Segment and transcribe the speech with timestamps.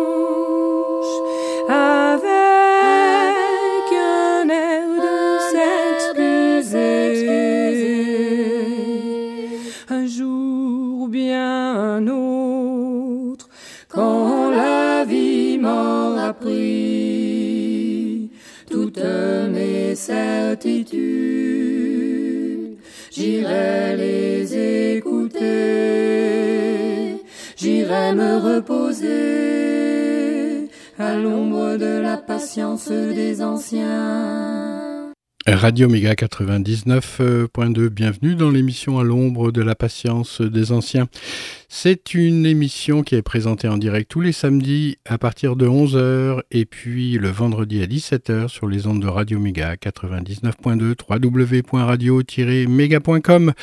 [20.01, 20.97] Certitudes,
[23.11, 25.37] j'irai les écouter,
[27.55, 29.09] j'irai me reposer
[30.97, 35.11] à l'ombre de la patience des anciens.
[35.47, 41.07] Radio Méga 99.2, bienvenue dans l'émission à l'ombre de la patience des anciens.
[41.73, 46.41] C'est une émission qui est présentée en direct tous les samedis à partir de 11h
[46.51, 53.53] et puis le vendredi à 17h sur les ondes de Radio Méga 99.2 www.radio-méga.com.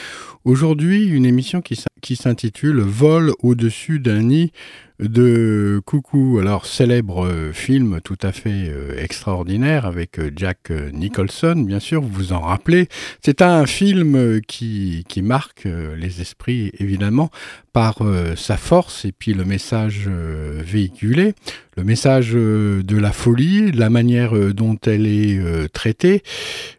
[0.47, 4.53] Aujourd'hui, une émission qui, s'intitule Vol au-dessus d'un nid
[4.99, 11.55] de Coucou, alors célèbre euh, film tout à fait euh, extraordinaire avec euh, Jack Nicholson,
[11.57, 12.89] bien sûr, vous vous en rappelez.
[13.23, 17.31] C'est un film qui, qui marque les esprits évidemment
[17.73, 21.35] par euh, sa force et puis le message euh, véhiculé,
[21.79, 26.25] le message euh, de la folie, la manière euh, dont elle est euh, traitée,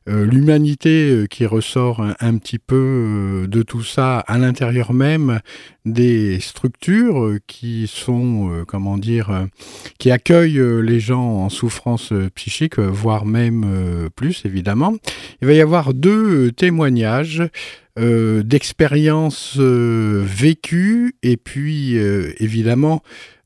[0.07, 5.39] l'humanité qui ressort un, petit peu de tout ça à l'intérieur même
[5.85, 9.45] des structures qui sont, comment dire,
[9.99, 14.95] qui accueillent les gens en souffrance psychique, voire même plus évidemment.
[15.43, 17.43] Il va y avoir deux témoignages
[17.95, 21.97] d'expériences vécues et puis
[22.39, 23.03] évidemment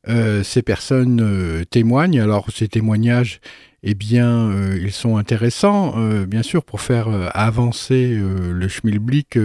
[0.10, 2.20] euh, ces personnes euh, témoignent.
[2.20, 3.40] Alors ces témoignages,
[3.84, 9.38] eh bien, euh, ils sont intéressants, bien sûr, pour faire avancer le schmilblick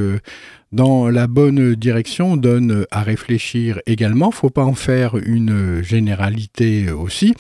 [0.70, 4.30] dans la bonne direction, donne à réfléchir également.
[4.30, 7.34] Faut pas en faire une généralité aussi.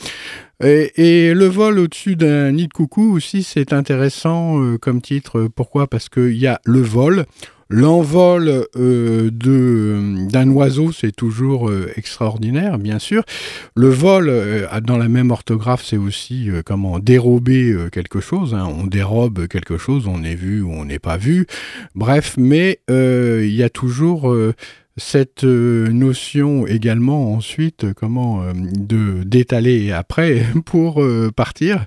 [0.60, 5.48] Et, le vol au-dessus d'un nid de coucou aussi, c'est intéressant comme titre.
[5.54, 5.86] Pourquoi?
[5.86, 7.26] Parce qu'il y a le vol.
[7.70, 13.24] L'envol euh, de- d'un oiseau, c'est toujours euh, extraordinaire, bien sûr.
[13.76, 18.54] Le vol, euh, dans la même orthographe, c'est aussi euh, comment dérober euh, quelque chose.
[18.54, 18.66] hein.
[18.78, 21.46] On dérobe quelque chose, on est vu ou on n'est pas vu.
[21.94, 24.54] Bref, mais euh, il y a toujours euh,
[24.96, 31.84] cette euh, notion également ensuite, euh, comment euh, de d'étaler après pour euh, partir,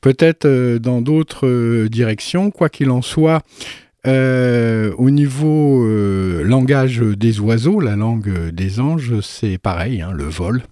[0.00, 2.50] peut-être euh, dans d'autres euh, directions.
[2.52, 3.42] Quoi qu'il en soit,
[4.06, 10.24] euh, au niveau euh, langage des oiseaux, la langue des anges, c'est pareil, hein, le
[10.24, 10.62] vol.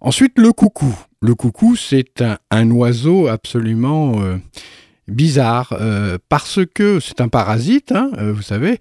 [0.00, 0.94] Ensuite, le coucou.
[1.20, 4.38] Le coucou, c'est un, oiseau absolument euh,
[5.06, 5.78] bizarre
[6.28, 8.78] parce que c'est un parasite, hein, vous savez,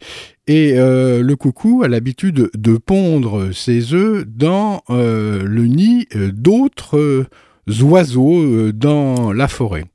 [0.48, 7.26] et le coucou a l'habitude de pondre ses œufs dans le nid d'autres
[7.82, 9.86] oiseaux dans la forêt.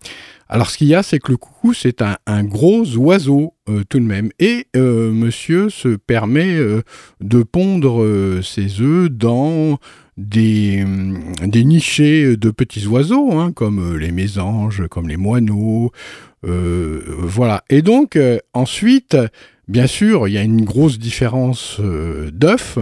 [0.48, 3.98] Alors ce qu'il y a, c'est que le coucou, c'est un, gros oiseau euh, tout
[3.98, 4.30] de même.
[4.38, 6.82] Et euh, monsieur se permet euh,
[7.20, 9.78] de pondre ses œufs dans
[10.16, 15.90] des, hum, nichés de petits oiseaux, hein, comme les mésanges, comme les moineaux.
[16.42, 17.64] voilà.
[17.68, 18.18] Et donc,
[18.54, 19.16] ensuite,
[19.66, 22.78] bien sûr, il y a une grosse différence d'œufs,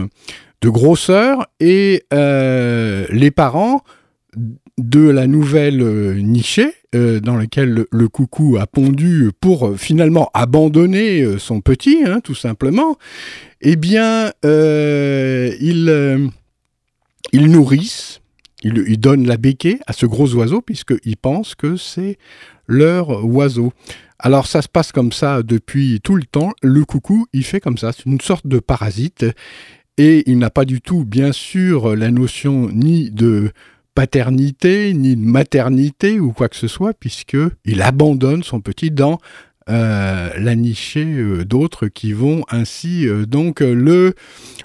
[0.61, 3.83] de grosseur, et les parents
[4.77, 11.23] de la nouvelle nichée euh, dans laquelle le, coucou a pondu pour euh, finalement abandonner
[11.23, 12.97] euh, son petit, hein, tout simplement,
[13.61, 16.31] eh bien, ils,
[17.33, 18.21] ils nourrissent,
[18.63, 22.19] ils, ils donnent la béquée à ce gros oiseau puisqu'ils pensent que c'est
[22.69, 23.73] leur oiseau.
[24.19, 26.53] Alors ça se passe comme ça depuis tout le temps.
[26.63, 27.93] Le coucou, il fait comme ça.
[27.93, 29.25] C'est une sorte de parasite.
[29.97, 33.53] Et il n'a pas du tout, bien sûr, la notion ni de
[33.95, 39.19] paternité, ni de maternité ou quoi que ce soit, puisque il abandonne son petit dans
[39.67, 44.15] la nicher d'autres qui vont ainsi donc le,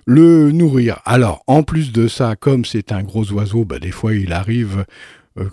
[0.06, 1.00] le nourrir.
[1.06, 4.86] Alors, en plus de ça, comme c'est un gros oiseau, bah, des fois il arrive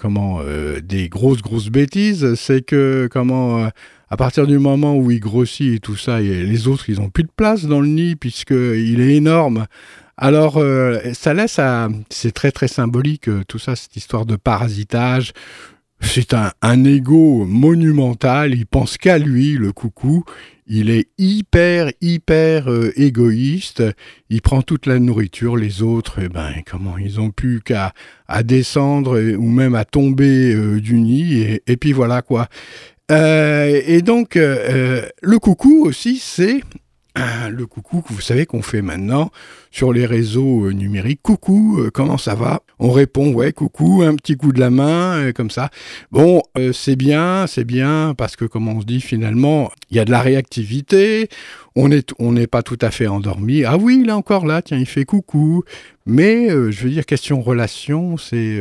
[0.01, 0.41] comment
[0.83, 2.35] des grosses grosses bêtises.
[2.35, 3.71] C'est que comment
[4.09, 7.11] à partir du moment où il grossit et tout ça, et les autres, ils ont
[7.11, 9.67] plus de place dans le nid puisqu'il est énorme.
[10.19, 11.89] Alors, euh, ça laisse à...
[12.09, 15.33] C'est très très symbolique, euh, tout ça, cette histoire de parasitage.
[16.01, 20.25] C'est un, un ego monumental, il pense qu'à lui, le coucou.
[20.67, 23.83] Il est hyper, hyper euh, égoïste.
[24.31, 25.57] Il prend toute la nourriture.
[25.57, 27.93] Les autres, eh ben, comment ils ont pu qu'à
[28.27, 31.41] à descendre ou même à tomber du nid.
[31.41, 32.49] Et, et, puis voilà quoi.
[33.11, 36.63] Et donc, le coucou aussi, c'est
[37.51, 39.31] le coucou que vous savez qu'on fait maintenant
[39.71, 41.21] sur les réseaux numériques.
[41.23, 42.63] Coucou, comment ça va?
[42.79, 45.71] On répond ouais, coucou, un petit coup de la main, comme ça.
[46.11, 46.43] Bon,
[46.73, 50.11] c'est bien, c'est bien, parce que comme on se dit finalement, il y a de
[50.11, 51.29] la réactivité,
[51.75, 53.65] on n'est pas tout à fait endormi.
[53.65, 55.65] Ah oui, il est encore là, tiens, il fait coucou.
[56.05, 58.61] Mais je veux dire, question relation, c'est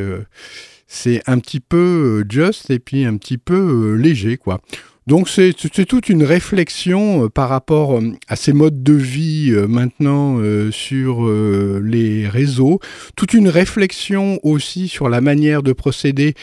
[0.87, 4.61] c'est un petit peu euh, just et puis un petit peu euh, léger, quoi.
[5.07, 10.39] Donc c'est toute une réflexion euh, par rapport à ces modes de vie maintenant
[10.71, 12.79] sur les réseaux,
[13.15, 16.33] toute une réflexion aussi sur la manière de procéder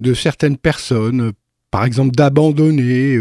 [0.00, 1.32] de certaines personnes,
[1.70, 3.18] par exemple d'abandonner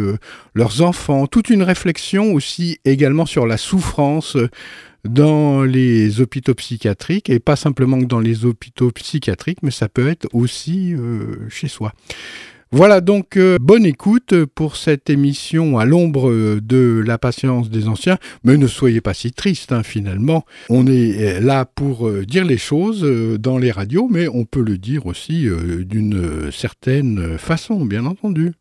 [0.54, 4.38] leurs enfants, toute une réflexion aussi également sur la souffrance
[5.04, 10.28] dans les hôpitaux psychiatriques, et pas simplement dans les hôpitaux psychiatriques, mais ça peut être
[10.34, 11.94] aussi euh, chez soi.
[12.74, 16.32] Voilà donc euh, bonne écoute pour cette émission à l'ombre
[16.62, 20.46] de la patience des anciens, mais ne soyez pas si triste hein, finalement.
[20.70, 23.04] On est là pour euh, dire les choses
[23.40, 25.50] dans les radios, mais on peut le dire aussi
[25.82, 28.54] d'une certaine façon, bien entendu.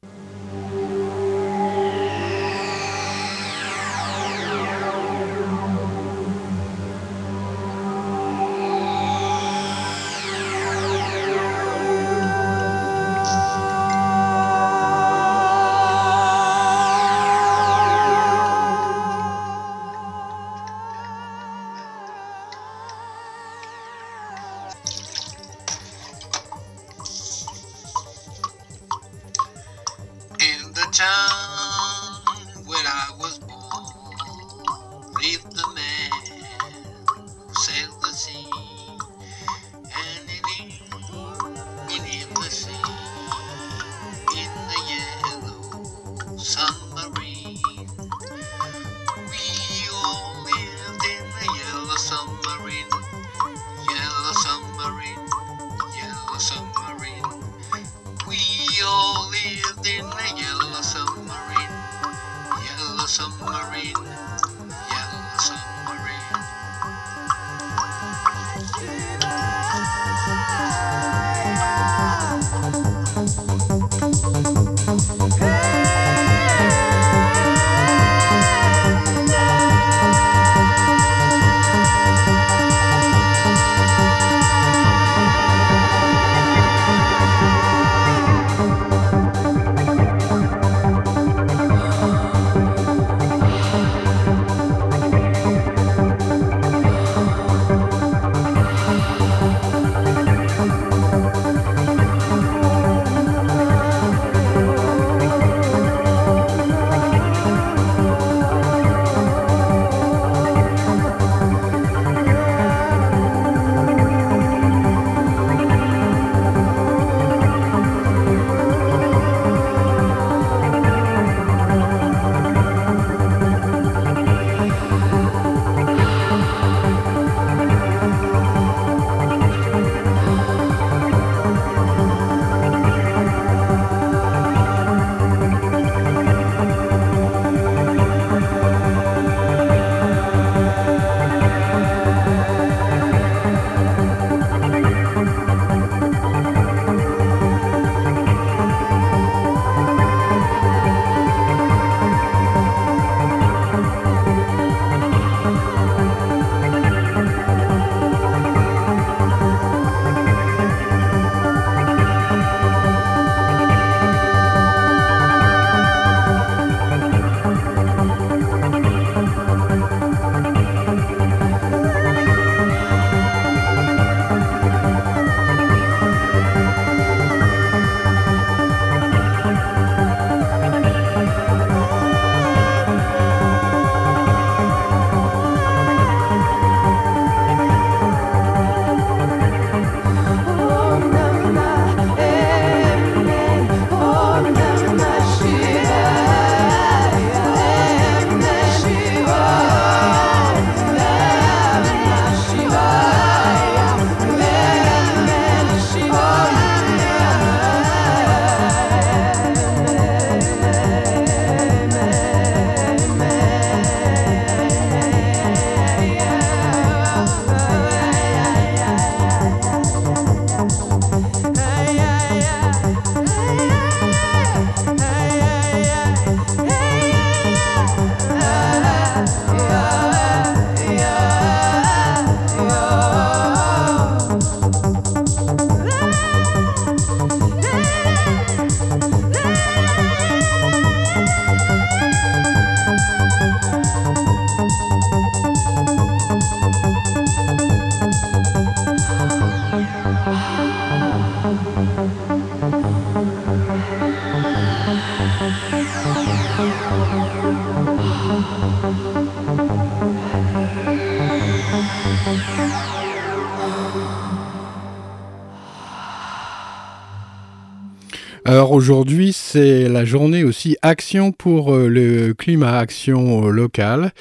[268.81, 274.13] Aujourd'hui, c'est la journée aussi Action pour euh, le climat, action euh, locale.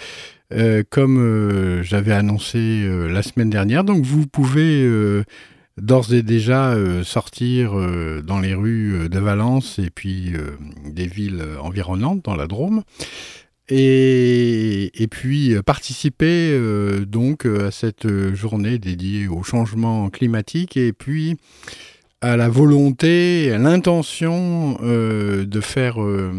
[0.52, 3.86] Euh, comme j'avais annoncé la semaine dernière.
[3.86, 4.84] Donc vous pouvez
[5.78, 7.74] d'ores et déjà sortir
[8.24, 10.34] dans les rues de Valence et puis
[10.86, 12.82] des villes environnantes dans la Drôme.
[13.70, 16.60] Et, et puis participer
[17.06, 21.38] donc à cette journée dédiée au changement climatique et puis
[22.22, 26.32] à la volonté, à l'intention euh, de faire euh,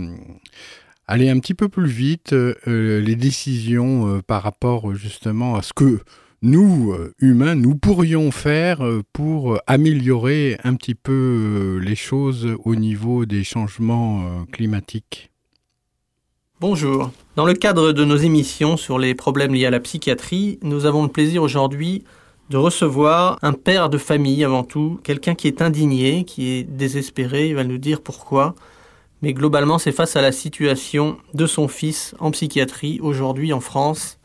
[1.07, 2.55] aller un petit peu plus vite euh,
[3.01, 6.01] les décisions par rapport justement à ce que
[6.43, 8.83] nous, humains, nous pourrions faire
[9.13, 15.31] pour améliorer un petit peu les choses au niveau des changements climatiques.
[16.59, 17.11] Bonjour.
[17.37, 21.03] Dans le cadre de nos émissions sur les problèmes liés à la psychiatrie, nous avons
[21.03, 22.05] le plaisir aujourd'hui
[22.51, 27.49] de recevoir un père de famille avant tout, quelqu'un qui est indigné, qui est désespéré,
[27.49, 28.57] il va nous dire pourquoi.
[29.23, 34.19] Mais globalement, c'est face à la situation de son fils en psychiatrie aujourd'hui en France.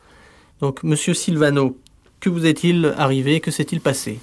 [0.60, 1.78] Donc, monsieur Silvano,
[2.18, 4.18] que vous est-il arrivé Que s'est-il passé?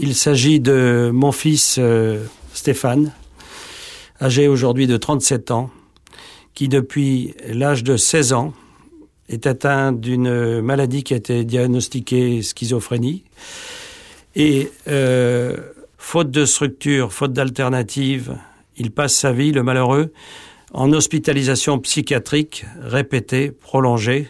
[0.00, 3.12] Il s'agit de mon fils euh, Stéphane,
[4.20, 5.70] âgé aujourd'hui de 37 ans,
[6.54, 8.52] qui depuis l'âge de 16 ans
[9.28, 13.24] est atteint d'une maladie qui a été diagnostiquée schizophrénie.
[14.36, 15.56] Et euh,
[15.98, 18.36] faute de structure, faute d'alternative,
[18.76, 20.12] il passe sa vie, le malheureux,
[20.72, 24.28] en hospitalisation psychiatrique répétée, prolongée,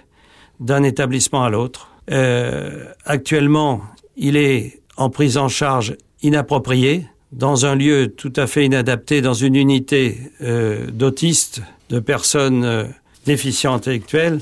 [0.60, 1.90] d'un établissement à l'autre.
[2.10, 3.82] Euh, actuellement,
[4.16, 9.34] il est en prise en charge inappropriée, dans un lieu tout à fait inadapté, dans
[9.34, 12.88] une unité euh, d'autistes, de personnes
[13.26, 14.40] déficientes intellectuelles,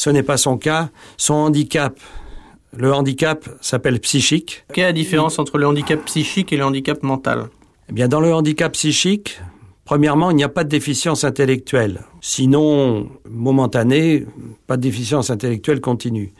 [0.00, 0.88] ce n'est pas son cas.
[1.18, 2.00] Son handicap,
[2.74, 4.64] le handicap s'appelle psychique.
[4.72, 7.50] Quelle est la différence entre le handicap psychique et le handicap mental?
[7.90, 9.40] Eh bien, dans le handicap psychique,
[9.84, 12.02] Premièrement, il n'y a pas de déficience intellectuelle.
[12.20, 14.24] Sinon, momentanée,
[14.68, 16.32] pas de déficience intellectuelle continue.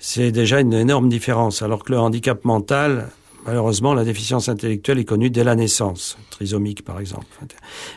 [0.00, 1.62] C'est déjà une énorme différence.
[1.62, 3.10] Alors que le handicap mental,
[3.44, 7.26] Malheureusement, la déficience intellectuelle est connue dès la naissance, trisomique par exemple.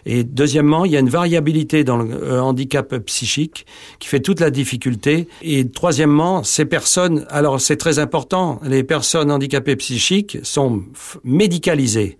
[0.06, 3.68] Et deuxièmement, il y a une variabilité dans le euh, handicap psychique
[4.00, 5.28] qui fait toute la difficulté.
[5.44, 10.84] Et troisièmement, ces personnes, alors c'est très important, les personnes handicapées psychiques sont
[11.24, 12.18] médicalisées.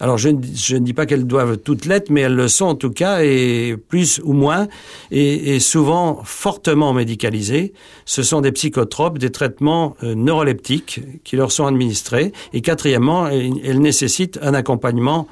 [0.00, 2.90] Alors je, ne dis pas qu'elles doivent toutes l'être, mais elles le sont en tout
[2.90, 4.66] cas, et plus ou moins,
[5.10, 7.72] et, souvent fortement médicalisées.
[8.04, 12.32] Ce sont des psychotropes, des traitements euh, neuroleptiques qui leur sont administrés.
[12.52, 15.28] Et quatrièmement, elles nécessitent un accompagnement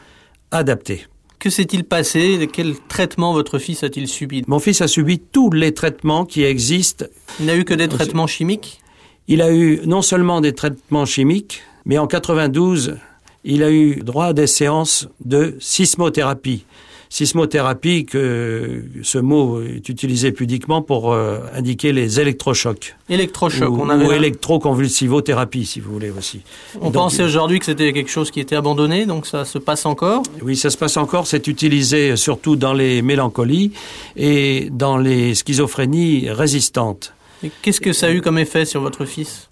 [0.51, 1.07] adapté.
[1.41, 2.49] Que s'est-il passé?
[2.53, 4.45] Quel traitement votre fils a-t-il subi?
[4.47, 7.07] Mon fils a subi tous les traitements qui existent.
[7.41, 8.83] Il n'a eu que des traitements chimiques?
[9.27, 12.99] Il a eu non seulement des traitements chimiques, mais en 92,
[13.45, 16.65] il a eu droit à des séances de sismothérapie.
[17.13, 22.95] Sismothérapie, que ce mot est utilisé pudiquement pour euh, indiquer les électrochocs.
[23.09, 26.43] Électrochocs, on avait ou électroconvulsivothérapie, si vous voulez aussi.
[26.81, 30.23] On pensait aujourd'hui que c'était quelque chose qui était abandonné, donc ça se passe encore
[30.41, 31.27] Oui, ça se passe encore.
[31.27, 33.73] C'est utilisé surtout dans les mélancolies
[34.17, 37.13] et dans les schizophrénies résistantes.
[37.63, 39.50] Qu'est-ce que ça a eu comme effet sur votre fils?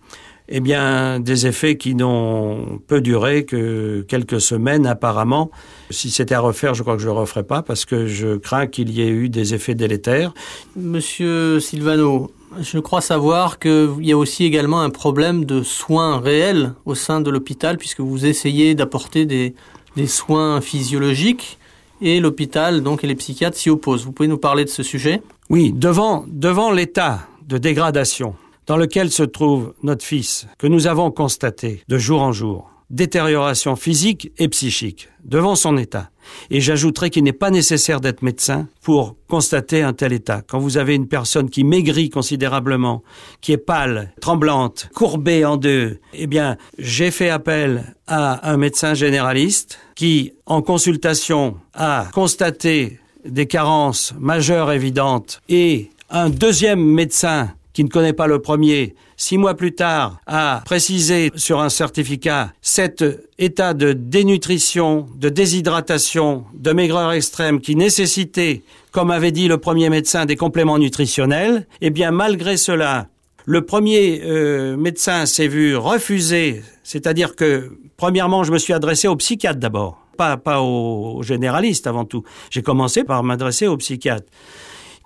[0.49, 5.51] Eh bien, des effets qui n'ont peu duré que quelques semaines apparemment.
[5.91, 8.37] Si c'était à refaire, je crois que je ne le referais pas parce que je
[8.37, 10.33] crains qu'il y ait eu des effets délétères.
[10.75, 16.73] Monsieur Silvano, je crois savoir qu'il y a aussi également un problème de soins réels
[16.87, 19.55] au sein de l'hôpital puisque vous essayez d'apporter des,
[19.97, 21.59] des soins physiologiques
[22.01, 24.05] et l'hôpital donc et les psychiatres s'y opposent.
[24.05, 25.21] Vous pouvez nous parler de ce sujet?
[25.51, 28.35] Oui, devant, devant l'état de dégradation
[28.69, 33.77] dans lequel se trouve notre fils, que nous avons constaté de jour en jour, détérioration
[33.77, 36.11] physique et psychique, devant son état.
[36.51, 40.43] Et j'ajouterai qu'il n'est pas nécessaire d'être médecin pour constater un tel état.
[40.47, 43.03] Quand vous avez une personne qui maigrit considérablement,
[43.41, 48.93] qui est pâle, tremblante, courbée en deux, eh bien, j'ai fait appel à un médecin
[48.93, 57.85] généraliste qui, en consultation, a constaté des carences majeures évidentes et un deuxième médecin qui
[57.85, 63.05] ne connaît pas le premier, six mois plus tard, a précisé sur un certificat cet
[63.39, 69.91] état de dénutrition, de déshydratation, de maigreur extrême qui nécessitait, comme avait dit le premier
[69.91, 73.09] médecin, des compléments nutritionnels, eh bien malgré cela,
[73.45, 79.17] le premier euh, médecin s'est vu refuser, c'est-à-dire que, premièrement, je me suis adressé au
[79.17, 82.25] psychiatre d'abord, pas, pas au généraliste avant tout.
[82.51, 84.27] J'ai commencé par m'adresser au psychiatre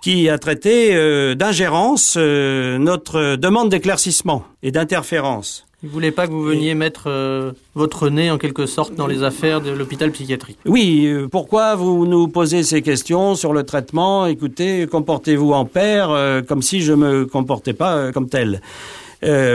[0.03, 5.65] qui a traité euh, d'ingérence euh, notre demande d'éclaircissement et d'interférence.
[5.81, 9.07] Il ne voulait pas que vous veniez mettre euh, votre nez en quelque sorte dans
[9.07, 10.57] les affaires de l'hôpital psychiatrique.
[10.65, 14.25] Oui, euh, pourquoi vous nous posez ces questions sur le traitement?
[14.25, 18.59] Écoutez, comportez-vous en père euh, comme si je me comportais pas comme tel.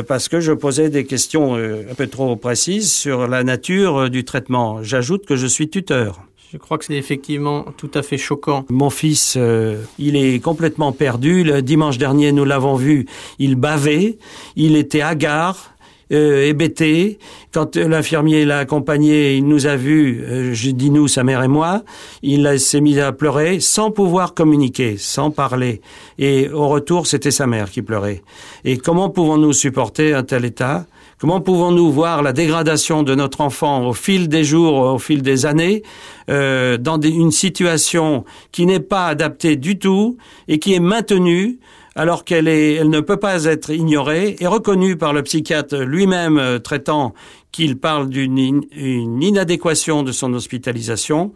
[0.08, 4.82] parce que je posais des questions un peu trop précises sur la nature du traitement.
[4.82, 6.20] J'ajoute que je suis tuteur.
[6.50, 8.64] Je crois que c'est effectivement tout à fait choquant.
[8.70, 11.44] Mon fils, euh, il est complètement perdu.
[11.44, 13.04] Le dimanche dernier, nous l'avons vu,
[13.38, 14.16] il bavait,
[14.56, 15.74] il était hagard.
[16.10, 17.18] Euh, hébété.
[17.52, 21.48] Quand l'infirmier l'a accompagné, il nous a vus, euh, je dis nous, sa mère et
[21.48, 21.82] moi,
[22.22, 25.82] il s'est mis à pleurer sans pouvoir communiquer, sans parler.
[26.18, 28.22] Et au retour, c'était sa mère qui pleurait.
[28.64, 30.86] Et comment pouvons-nous supporter un tel état?
[31.18, 35.46] Comment pouvons-nous voir la dégradation de notre enfant au fil des jours, au fil des
[35.46, 35.82] années,
[36.30, 41.58] euh, dans une situation qui n'est pas adaptée du tout et qui est maintenue
[41.96, 46.60] alors qu'elle elle ne peut pas être ignorée et reconnue par le psychiatre lui-même euh,
[46.60, 47.14] traitant
[47.50, 48.62] qu'il parle d'une
[49.20, 51.32] inadéquation de son hospitalisation?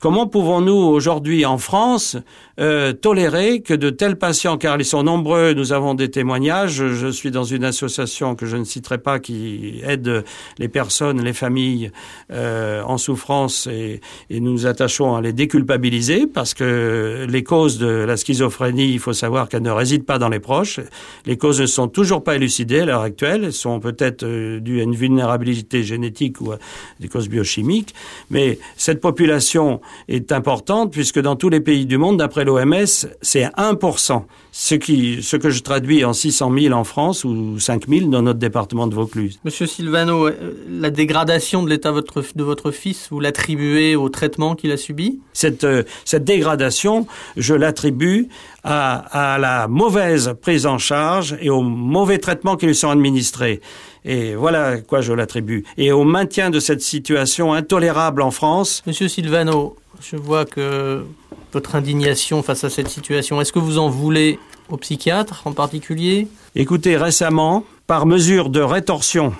[0.00, 2.16] Comment pouvons-nous aujourd'hui en France
[2.58, 7.08] euh, tolérer que de tels patients, car ils sont nombreux, nous avons des témoignages, je
[7.08, 10.24] suis dans une association que je ne citerai pas qui aide
[10.58, 11.92] les personnes, les familles
[12.32, 17.76] euh, en souffrance et, et, nous nous attachons à les déculpabiliser parce que les causes
[17.76, 20.80] de la schizophrénie, il faut savoir qu'elles ne résident pas dans les proches.
[21.26, 24.80] Les causes ne sont toujours pas élucidées à l'heure actuelle, elles sont peut-être euh, dues
[24.80, 26.58] à une vulnérabilité génétique ou à
[27.00, 27.94] des causes biochimiques,
[28.30, 32.86] mais cette population est importante puisque dans tous les pays du monde, d'après l'OMS,
[33.22, 34.22] c'est 1%,
[34.52, 38.22] ce, qui, ce que je traduis en 600 000 en France ou 5 000 dans
[38.22, 39.38] notre département de Vaucluse.
[39.44, 40.32] Monsieur Silvano, euh,
[40.68, 45.20] la dégradation de l'état de votre fils, vous l'attribuez au traitement qu'il a subi?
[45.32, 48.28] Cette, euh, cette dégradation, je l'attribue
[48.64, 53.60] à, à la mauvaise prise en charge et au mauvais traitement qui lui sont administrés.
[54.04, 55.64] Et voilà à quoi je l'attribue.
[55.76, 58.82] Et au maintien de cette situation intolérable en France.
[58.86, 61.04] Monsieur Silvano, je vois que
[61.52, 66.28] votre indignation face à cette situation, est-ce que vous en voulez au psychiatre en particulier?
[66.54, 69.34] Écoutez, récemment, par mesure de rétorsion,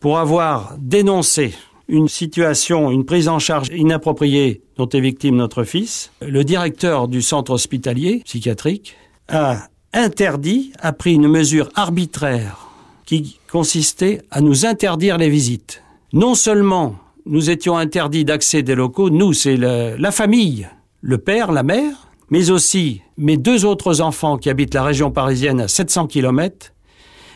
[0.00, 1.54] pour avoir dénoncé
[1.88, 7.22] une situation, une prise en charge inappropriée dont est victime notre fils, le directeur du
[7.22, 8.96] centre hospitalier psychiatrique
[9.28, 12.68] a interdit, a pris une mesure arbitraire
[13.06, 15.82] qui consistait à nous interdire les visites.
[16.12, 20.68] Non seulement nous étions interdits d'accès des locaux, nous, c'est la, famille,
[21.00, 25.60] le père, la mère, mais aussi mes deux autres enfants qui habitent la région parisienne
[25.60, 26.72] à 700 km,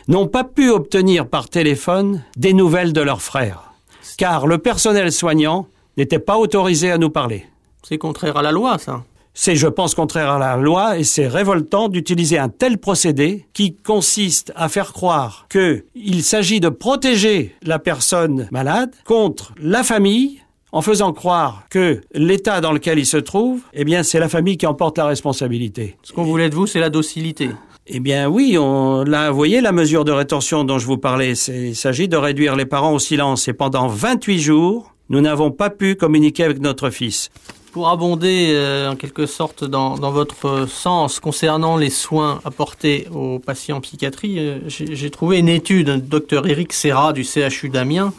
[0.07, 3.73] n'ont pas pu obtenir par téléphone des nouvelles de leurs frères,
[4.17, 7.45] car le personnel soignant n'était pas autorisé à nous parler.
[7.83, 9.03] C'est contraire à la loi, ça.
[9.41, 13.73] C'est, je pense, contraire à la loi et c'est révoltant d'utiliser un tel procédé qui
[13.73, 20.41] consiste à faire croire qu'il s'agit de protéger la personne malade contre la famille
[20.73, 24.57] en faisant croire que l'état dans lequel il se trouve, eh bien, c'est la famille
[24.57, 25.95] qui en porte la responsabilité.
[26.03, 27.49] Ce qu'on voulait de vous, c'est la docilité.
[27.87, 31.31] Eh bien oui, on l'a, vous voyez la mesure de rétorsion dont je vous parlais,
[31.31, 35.69] il s'agit de réduire les parents au silence et pendant 28 jours, nous n'avons pas
[35.69, 37.29] pu communiquer avec notre fils.
[37.71, 43.77] Pour abonder euh, en quelque sorte dans, votre sens concernant les soins apportés aux patients
[43.77, 48.11] en psychiatrie, euh, j'ai trouvé une étude du docteur Eric Serra du CHU d'Amiens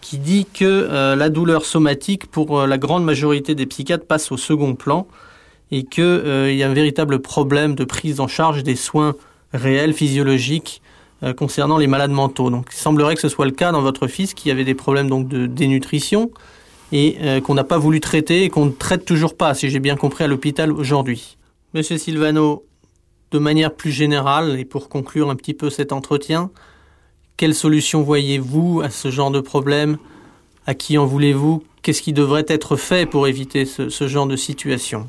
[0.00, 4.38] qui dit que euh, la douleur somatique pour la grande majorité des psychiatres passe au
[4.38, 5.06] second plan
[5.70, 9.14] et qu'il y a un véritable problème de prise en charge des soins
[9.52, 10.80] réels, physiologiques
[11.36, 12.48] concernant les malades mentaux.
[12.48, 15.10] Donc il semblerait que ce soit le cas dans votre fils qui avait des problèmes
[15.10, 16.30] donc de dénutrition,
[16.92, 19.80] et euh, qu'on n'a pas voulu traiter et qu'on ne traite toujours pas, si j'ai
[19.80, 21.36] bien compris, à l'hôpital aujourd'hui.
[21.74, 22.64] Monsieur Silvano,
[23.30, 26.50] de manière plus générale, et pour conclure un petit peu cet entretien,
[27.36, 29.98] quelle solution voyez-vous à ce genre de problème?
[30.66, 31.62] À qui en voulez-vous?
[31.82, 35.08] Qu'est-ce qui devrait être fait pour éviter ce, genre de situation?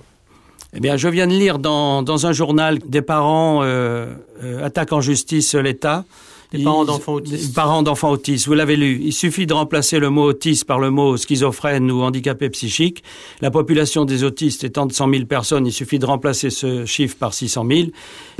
[0.74, 4.13] Eh bien, je viens de lire dans, un journal des parents euh,
[4.44, 6.06] euh, attaquent en justice l'État
[6.52, 7.54] des parents d'enfants autistes.
[7.54, 9.00] Parents d'enfants autistes, vous l'avez lu.
[9.04, 13.04] Il suffit de remplacer le mot autiste par le mot schizophrène ou handicapé psychique.
[13.42, 17.16] La population des autistes étant de 100 000 personnes, il suffit de remplacer ce chiffre
[17.18, 17.88] par 600 000.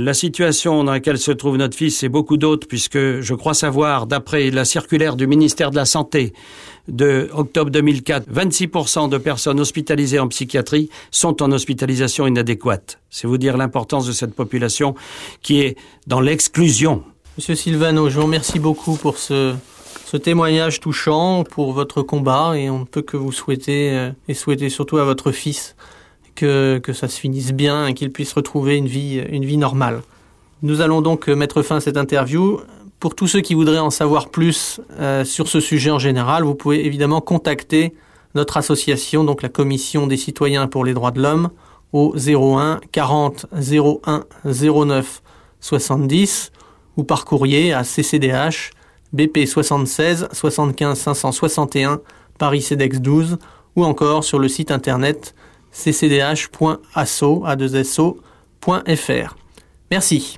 [0.00, 4.06] La situation dans laquelle se trouve notre fils, c'est beaucoup d'autres, puisque je crois savoir,
[4.06, 6.32] d'après la circulaire du ministère de la Santé
[6.88, 12.98] de octobre 2004, 26% de personnes hospitalisées en psychiatrie sont en hospitalisation inadéquate.
[13.10, 14.96] C'est vous dire l'importance de cette population
[15.42, 15.76] qui est
[16.08, 17.04] dans l'exclusion
[17.40, 19.54] Monsieur Silvano, je vous remercie beaucoup pour ce,
[20.22, 24.68] témoignage touchant, pour votre combat, et on ne peut que vous souhaiter, euh, et souhaiter
[24.68, 25.74] surtout à votre fils,
[26.34, 30.02] que, ça se finisse bien et qu'il puisse retrouver une vie, normale.
[30.60, 32.60] Nous allons donc mettre fin à cette interview.
[32.98, 36.54] Pour tous ceux qui voudraient en savoir plus euh, sur ce sujet en général, vous
[36.54, 37.94] pouvez évidemment contacter
[38.34, 41.48] notre association, donc la Commission des citoyens pour les droits de l'homme,
[41.94, 45.22] au 01 40 01 09
[45.62, 46.52] 70
[47.00, 48.72] ou par courrier à CCDH
[49.14, 52.02] BP 76 75 561
[52.38, 53.38] Paris CEDEX 12
[53.74, 55.34] ou encore sur le site internet
[55.72, 56.56] ccdh.asso.fr.
[59.90, 60.36] Merci.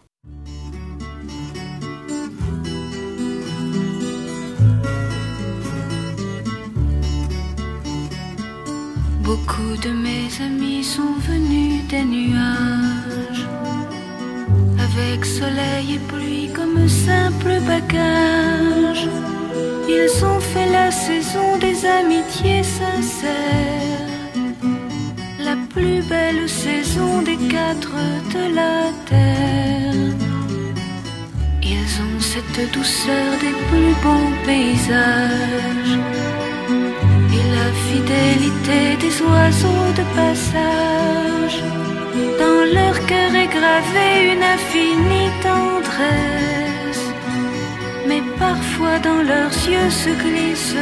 [9.25, 13.02] Beaucoup de mes amis sont venus des nuages,
[14.97, 19.09] avec soleil et pluie comme simple bagage.
[19.89, 24.09] Ils ont fait la saison des amitiés sincères,
[25.39, 27.97] la plus belle saison des quatre
[28.35, 28.77] de la
[29.11, 30.15] terre.
[31.63, 35.99] Ils ont cette douceur des plus beaux paysages
[37.55, 41.63] la fidélité des oiseaux de passage.
[42.43, 47.05] Dans leur cœur est gravée une infinie tendresse.
[48.09, 50.77] Mais parfois dans leurs yeux se glisse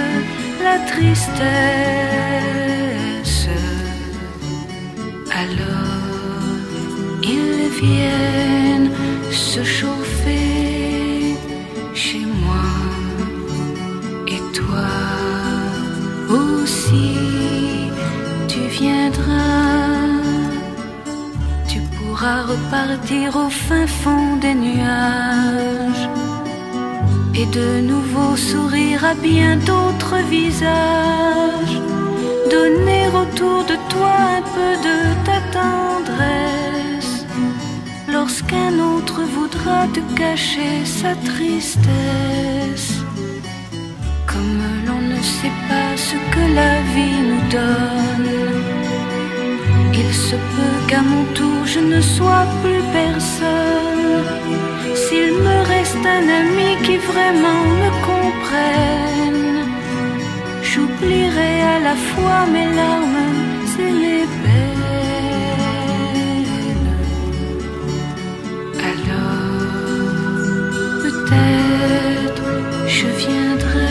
[0.67, 1.41] la tristesse.
[5.43, 6.01] Alors
[7.23, 8.91] ils viennent
[9.31, 11.37] se chauffer
[11.95, 12.67] chez moi
[14.27, 14.91] et toi
[16.29, 17.15] aussi
[18.49, 19.70] tu viendras,
[22.29, 26.09] repartir au fin fond des nuages.
[27.35, 31.77] Et de nouveau sourire à bien d'autres visages,
[32.51, 37.25] donner autour de toi un peu de ta tendresse.
[38.13, 42.93] Lorsqu'un autre voudra te cacher sa tristesse.
[44.27, 48.61] Comme l'on ne sait pas ce que la vie nous donne.
[50.03, 54.25] Il se peut qu'à mon tour je ne sois plus personne.
[55.03, 59.59] S'il me reste un ami qui vraiment me comprenne,
[60.63, 63.35] j'oublierai à la fois mes larmes
[63.87, 64.89] et les peines.
[68.91, 69.51] Alors,
[71.05, 72.47] peut-être
[72.97, 73.90] je viendrai.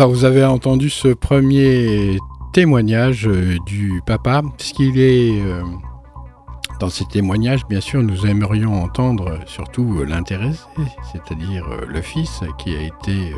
[0.00, 2.16] Alors, vous avez entendu ce premier
[2.54, 5.42] témoignage euh, du papa, ce qu'il est...
[5.42, 5.62] Euh,
[6.80, 10.64] dans ces témoignages, bien sûr, nous aimerions entendre surtout euh, l'intéressé,
[11.12, 13.34] c'est-à-dire le fils qui a été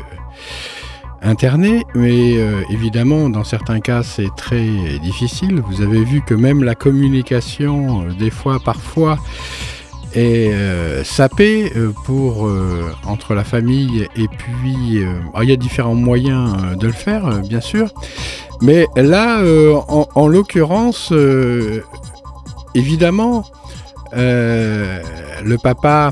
[1.21, 2.35] interné, mais
[2.69, 4.65] évidemment, dans certains cas, c'est très
[4.99, 5.59] difficile.
[5.67, 9.19] Vous avez vu que même la communication, des fois, parfois,
[10.13, 15.01] est euh, sapé euh, pour euh, entre la famille et puis
[15.41, 17.93] il y a différents moyens de le faire bien sûr.
[18.61, 19.41] Mais là
[19.87, 21.13] en, l'occurrence
[22.75, 23.45] évidemment
[24.13, 26.11] le papa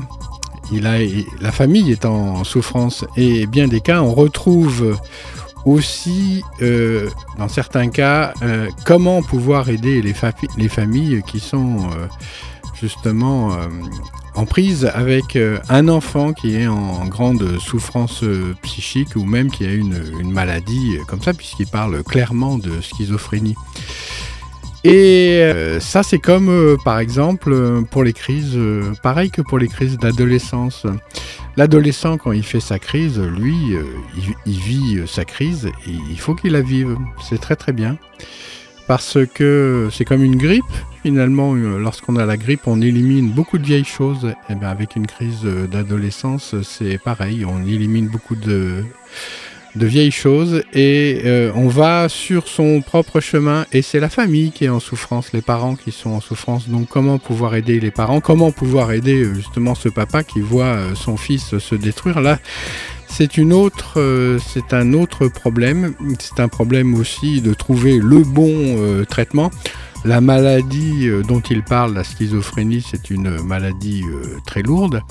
[0.70, 0.98] il a
[1.40, 3.04] la famille est en souffrance.
[3.16, 4.98] Et bien des cas on retrouve
[5.64, 6.42] aussi,
[7.38, 8.34] dans certains cas,
[8.84, 10.14] comment pouvoir aider les,
[10.58, 11.88] les familles qui sont
[12.82, 13.68] justement euh,
[14.34, 19.50] en prise avec euh, un enfant qui est en grande souffrance euh, psychique ou même
[19.50, 23.54] qui a une, maladie comme ça, puisqu'il parle clairement de schizophrénie.
[24.84, 28.58] Et ça, c'est comme par exemple pour les crises,
[29.02, 30.86] pareil que pour les crises d'adolescence.
[31.56, 33.56] L'adolescent, quand il fait sa crise, lui,
[34.46, 36.96] il, vit sa crise il faut qu'il la vive.
[37.28, 37.96] C'est très très bien
[38.86, 40.64] parce que c'est comme une grippe.
[41.02, 44.26] Finalement, euh, lorsqu'on a la grippe, on élimine beaucoup de vieilles choses.
[44.26, 47.44] Et eh bien avec une crise euh, d'adolescence, c'est pareil.
[47.44, 48.84] On élimine beaucoup de,
[49.74, 53.66] de vieilles choses et euh, on va sur son propre chemin.
[53.72, 56.68] Et c'est la famille qui est en souffrance, les parents qui sont en souffrance.
[56.68, 58.20] Donc comment pouvoir aider les parents?
[58.20, 62.20] Comment pouvoir aider justement ce papa qui voit son fils se détruire?
[62.20, 62.38] Là,
[63.96, 65.94] euh, c'est un autre problème.
[66.18, 69.50] C'est un problème aussi de trouver le bon euh, traitement.
[70.04, 74.04] La maladie euh, dont il parle, la schizophrénie, c'est une maladie
[74.46, 75.02] très lourde.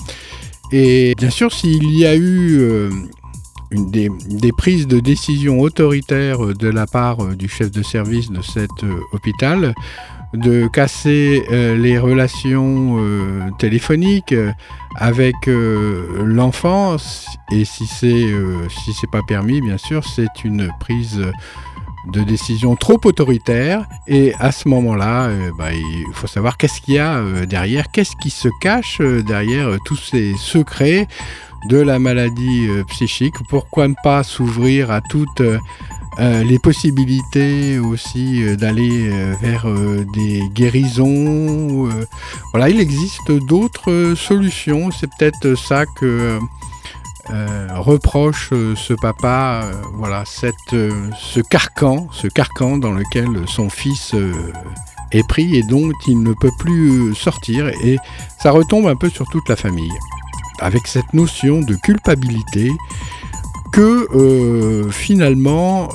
[0.72, 2.90] Et bien sûr, s'il y a eu
[3.70, 4.10] une des,
[4.56, 9.74] prises de décision autoritaires de la part du chef de service de cet hôpital
[10.34, 12.96] de casser les relations
[13.58, 14.34] téléphoniques
[14.96, 16.96] avec l'enfant
[17.50, 18.26] et si c'est
[18.68, 21.22] si c'est pas permis bien sûr c'est une prise
[22.06, 23.86] de décision trop autoritaire.
[24.06, 27.90] Et à ce moment-là, euh, bah, il faut savoir qu'est-ce qu'il y a euh, derrière,
[27.90, 31.06] qu'est-ce qui se cache euh, derrière tous ces secrets
[31.68, 33.36] de la maladie psychique.
[33.48, 35.00] Pourquoi ne pas s'ouvrir à
[36.16, 39.66] toutes les possibilités aussi d'aller vers
[40.14, 41.88] des guérisons.
[42.52, 44.90] voilà, il existe d'autres solutions.
[44.90, 46.38] C'est peut-être ça que
[47.30, 53.70] euh, reproche euh, ce papa, euh, voilà, cette, ce carcan, ce carcan dans lequel son
[53.70, 54.14] fils
[55.12, 57.68] est pris et dont il ne peut plus sortir.
[57.84, 57.96] Et
[58.38, 59.92] ça retombe un peu sur toute la famille,
[60.58, 62.72] avec cette notion de culpabilité
[63.72, 65.88] que finalement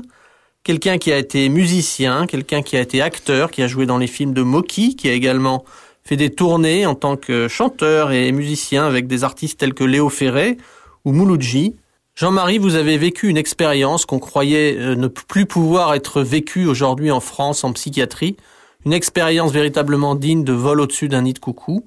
[0.62, 4.06] quelqu'un qui a été musicien, quelqu'un qui a été acteur, qui a joué dans les
[4.06, 5.64] films de Moki, qui a également
[6.04, 10.08] fait des tournées en tant que chanteur et musicien avec des artistes tels que Léo
[10.08, 10.58] Ferré
[11.04, 11.74] ou Mouloudji.
[12.14, 17.10] Jean-Marie, vous avez vécu une expérience qu'on croyait euh, ne plus pouvoir être vécue aujourd'hui
[17.10, 18.36] en France en psychiatrie,
[18.84, 21.84] une expérience véritablement digne de vol au-dessus d'un nid de coucou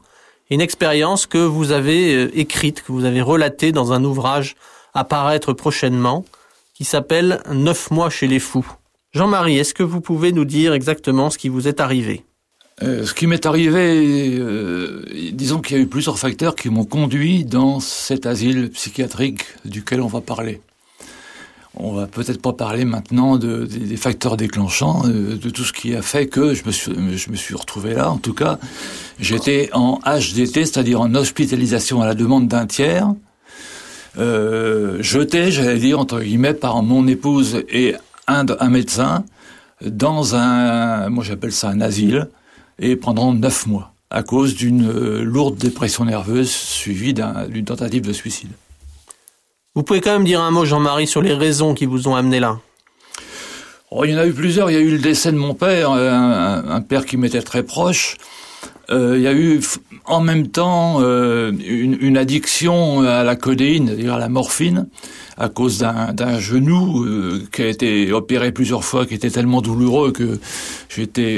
[0.49, 4.55] une expérience que vous avez euh, écrite, que vous avez relatée dans un ouvrage
[4.93, 6.25] à paraître prochainement,
[6.73, 8.65] qui s'appelle Neuf mois chez les fous.
[9.13, 12.23] Jean-Marie, est-ce que vous pouvez nous dire exactement ce qui vous est arrivé?
[12.81, 16.85] Euh, ce qui m'est arrivé, euh, disons qu'il y a eu plusieurs facteurs qui m'ont
[16.85, 20.61] conduit dans cet asile psychiatrique duquel on va parler.
[21.75, 25.95] On va peut-être pas parler maintenant de, des facteurs déclenchants, euh, de, tout ce qui
[25.95, 28.11] a fait que je me suis, je me suis retrouvé là.
[28.11, 28.59] En tout cas,
[29.19, 33.11] j'étais en HDT, c'est-à-dire en hospitalisation à la demande d'un tiers,
[34.19, 37.95] euh, jeté, j'allais dire, entre guillemets, par mon épouse et
[38.27, 39.25] un, un médecin,
[39.83, 42.29] dans un, moi j'appelle ça un asile,
[42.79, 48.13] et pendant neuf mois, à cause d'une euh, lourde dépression nerveuse suivie d'une tentative de
[48.13, 48.51] suicide.
[49.75, 52.39] Vous pouvez quand même dire un mot, Jean-Marie, sur les raisons qui vous ont amené
[52.39, 52.59] là
[53.89, 54.69] oh, Il y en a eu plusieurs.
[54.69, 57.63] Il y a eu le décès de mon père, euh, un, père qui m'était très
[57.63, 58.17] proche.
[58.91, 59.61] Euh, il y a eu
[60.05, 64.89] en même temps euh, une, addiction à la codéine, c'est-à-dire à la morphine,
[65.37, 67.03] à cause d'un genou
[67.51, 70.39] qui a été opéré plusieurs fois, qui était tellement douloureux que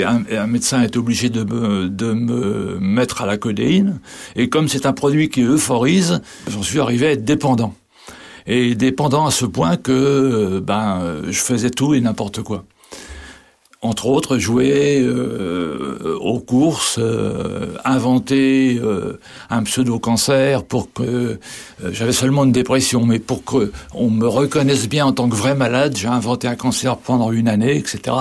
[0.04, 4.02] un, médecin était obligé de me, de me mettre à la codéine.
[4.36, 7.74] Et comme c'est un produit qui euphorise, j'en suis arrivé à être dépendant
[8.48, 12.64] et dépendant à ce point que euh, ben je faisais tout et n'importe quoi.
[13.86, 21.40] entre autres, jouer euh, aux courses, euh, inventer euh, un pseudo-cancer pour que
[21.92, 25.56] j'avais seulement une dépression, mais pour que on me reconnaisse bien en tant que vrai
[25.56, 28.18] malade, j'ai inventé un cancer pendant une année, etc.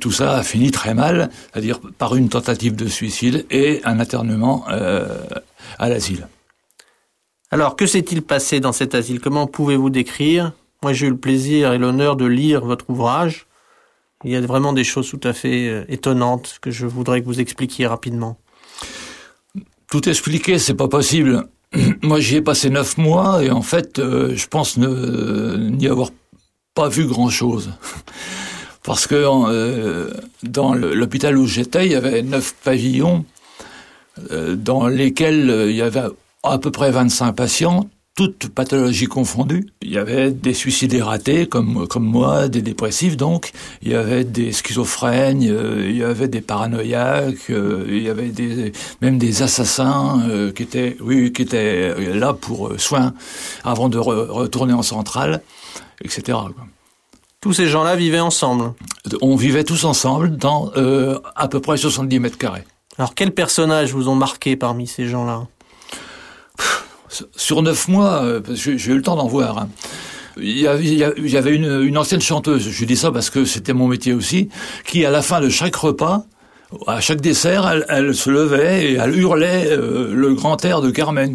[0.00, 4.64] tout ça a fini très mal, c'est-à-dire par une tentative de suicide et un internement
[5.78, 6.28] à l'asile.
[7.50, 9.20] Alors, que s'est-il passé dans cet asile?
[9.20, 10.52] Comment pouvez-vous décrire?
[10.82, 13.46] Moi, j'ai eu le plaisir et l'honneur de lire votre ouvrage.
[14.24, 17.26] Il y a vraiment des choses tout à fait euh, étonnantes que je voudrais que
[17.26, 18.38] vous expliquiez rapidement.
[19.88, 21.48] Tout expliquer, c'est pas possible.
[22.02, 26.10] Moi, j'y ai passé neuf mois et en fait, euh, je pense n'y avoir
[26.74, 27.72] pas vu grand-chose.
[28.82, 33.24] Parce que euh, dans l'hôpital où j'étais, il y avait neuf pavillons
[34.30, 36.04] dans lesquels il y avait
[36.50, 39.66] à peu près 25 patients, toutes pathologies confondues.
[39.82, 44.24] Il y avait des suicides ratés, comme, comme moi, des dépressifs donc, il y avait
[44.24, 49.42] des schizophrènes, euh, il y avait des paranoïaques, euh, il y avait des, même des
[49.42, 53.12] assassins euh, qui étaient, oui, qui étaient là pour soins
[53.64, 55.42] avant de retourner en centrale,
[56.02, 56.38] etc.
[57.42, 58.72] Tous ces gens-là vivaient ensemble
[59.20, 60.72] On vivait tous ensemble dans
[61.36, 62.64] à peu près 70 mètres carrés.
[62.98, 65.46] Alors quels personnages vous ont marqué parmi ces gens-là?
[67.36, 69.58] Sur neuf mois, euh, j'ai eu le temps d'en voir.
[69.58, 69.68] Hein.
[70.38, 74.50] Il y avait une, ancienne chanteuse, je dis ça parce que c'était mon métier aussi,
[74.84, 76.26] qui à la fin de chaque repas,
[76.86, 81.34] à chaque dessert, elle, se levait et elle hurlait euh, le grand air de Carmen.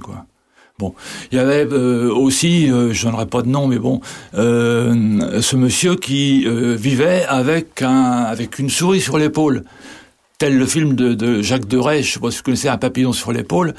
[0.77, 0.93] Bon,
[1.31, 4.01] il y avait euh, aussi, je n'aurais pas de nom, mais bon,
[4.33, 9.63] ce monsieur qui vivait avec un, avec une souris sur l'épaule
[10.41, 13.31] tel le film de, Jacques Deray, je sais pas si vous connaissez Un papillon sur
[13.31, 13.75] l'épaule.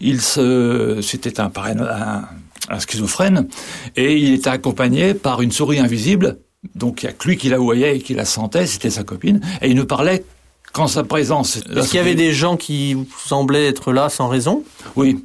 [0.00, 3.48] Il se, c'était un, un, schizophrène
[3.96, 6.38] et il était accompagné par une souris invisible.
[6.76, 9.02] Donc il y a que lui qui la voyait et qui la sentait, c'était sa
[9.02, 10.24] copine, et il ne parlait
[10.72, 11.56] qu'en sa présence.
[11.56, 14.62] Est-ce qu'il y avait des gens qui semblaient être là sans raison?
[14.94, 15.24] Oui.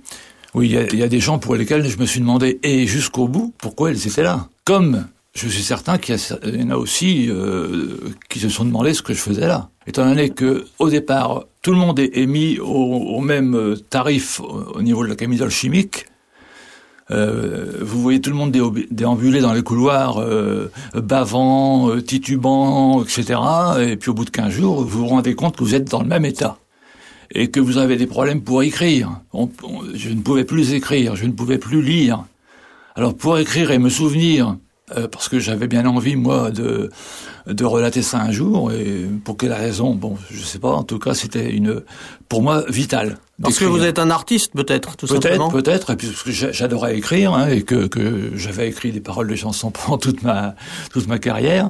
[0.56, 3.54] Oui, il y, a, des gens pour lesquels je me suis demandé, et jusqu'au bout,
[3.60, 4.48] pourquoi ils étaient là?
[4.66, 5.06] Comme
[5.48, 7.98] je suis certain qu'il y, en a aussi euh,
[8.30, 9.70] qui se sont demandé ce que je faisais là.
[9.88, 14.82] Étant donné que au départ, tout le monde est, mis au, même euh, tarif au,
[14.82, 16.06] niveau de la camisole chimique,
[17.12, 18.52] euh, vous voyez tout le monde
[18.92, 20.24] déambuler dans les couloirs,
[20.94, 23.40] bavant, titubant, etc.
[23.80, 26.02] Et puis au bout de 15 jours, vous vous rendez compte que vous êtes dans
[26.02, 26.58] le même état
[27.34, 29.22] et que vous avez des problèmes pour écrire.
[29.94, 32.26] je ne pouvais plus écrire, je ne pouvais plus lire.
[32.96, 34.58] Alors pour écrire et me souvenir
[34.98, 36.90] euh, parce que j'avais bien envie, moi, de,
[37.48, 38.72] de relater ça un jour.
[38.72, 40.70] Et pour quelle raison Bon, je sais pas.
[40.70, 41.82] En tout cas, c'était une,
[42.28, 43.18] pour moi, vital.
[43.42, 45.50] Parce que vous êtes un artiste, peut-être, tout simplement.
[45.50, 45.90] Peut-être, peut-être.
[45.92, 49.36] Et puis parce que j'adorais écrire hein, et que, que j'avais écrit des paroles de
[49.36, 50.56] chansons pendant toute ma
[50.92, 51.70] toute ma carrière.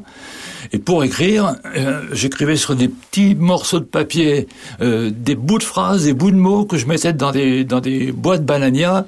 [0.71, 4.47] Et pour écrire, euh, j'écrivais sur des petits morceaux de papier,
[4.81, 7.81] euh, des bouts de phrases, des bouts de mots que je mettais dans des dans
[7.81, 9.05] des boîtes banania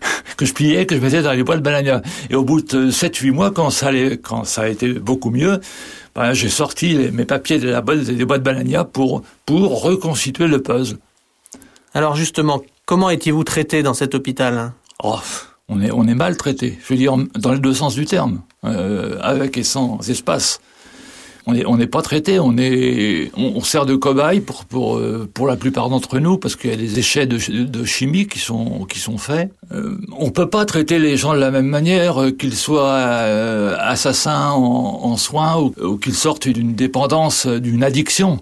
[0.36, 2.02] que je pliais, que je mettais dans les boîtes Balania.
[2.30, 5.60] Et au bout de 7-8 mois, quand ça, allait, quand ça a été beaucoup mieux,
[6.14, 10.62] ben, j'ai sorti mes papiers de la boîte, des boîtes Balania pour, pour reconstituer le
[10.62, 10.98] puzzle.
[11.92, 14.74] Alors justement, comment étiez-vous traité dans cet hôpital hein?
[15.02, 15.18] Oh,
[15.68, 18.42] on est, on est mal traité, je veux dire, dans les deux sens du terme,
[18.64, 20.60] euh, avec et sans espace
[21.46, 25.46] on n'est on pas traité, on est, on, sert de cobaye pour pour euh, pour
[25.46, 28.84] la plupart d'entre nous parce qu'il y a des échecs de, de, chimie qui sont
[28.84, 29.50] qui sont faits.
[29.72, 33.76] Euh, on peut pas traiter les gens de la même manière, euh, qu'ils soient euh,
[33.78, 38.40] assassins en, en soins ou, ou qu'ils sortent d'une dépendance, d'une addiction.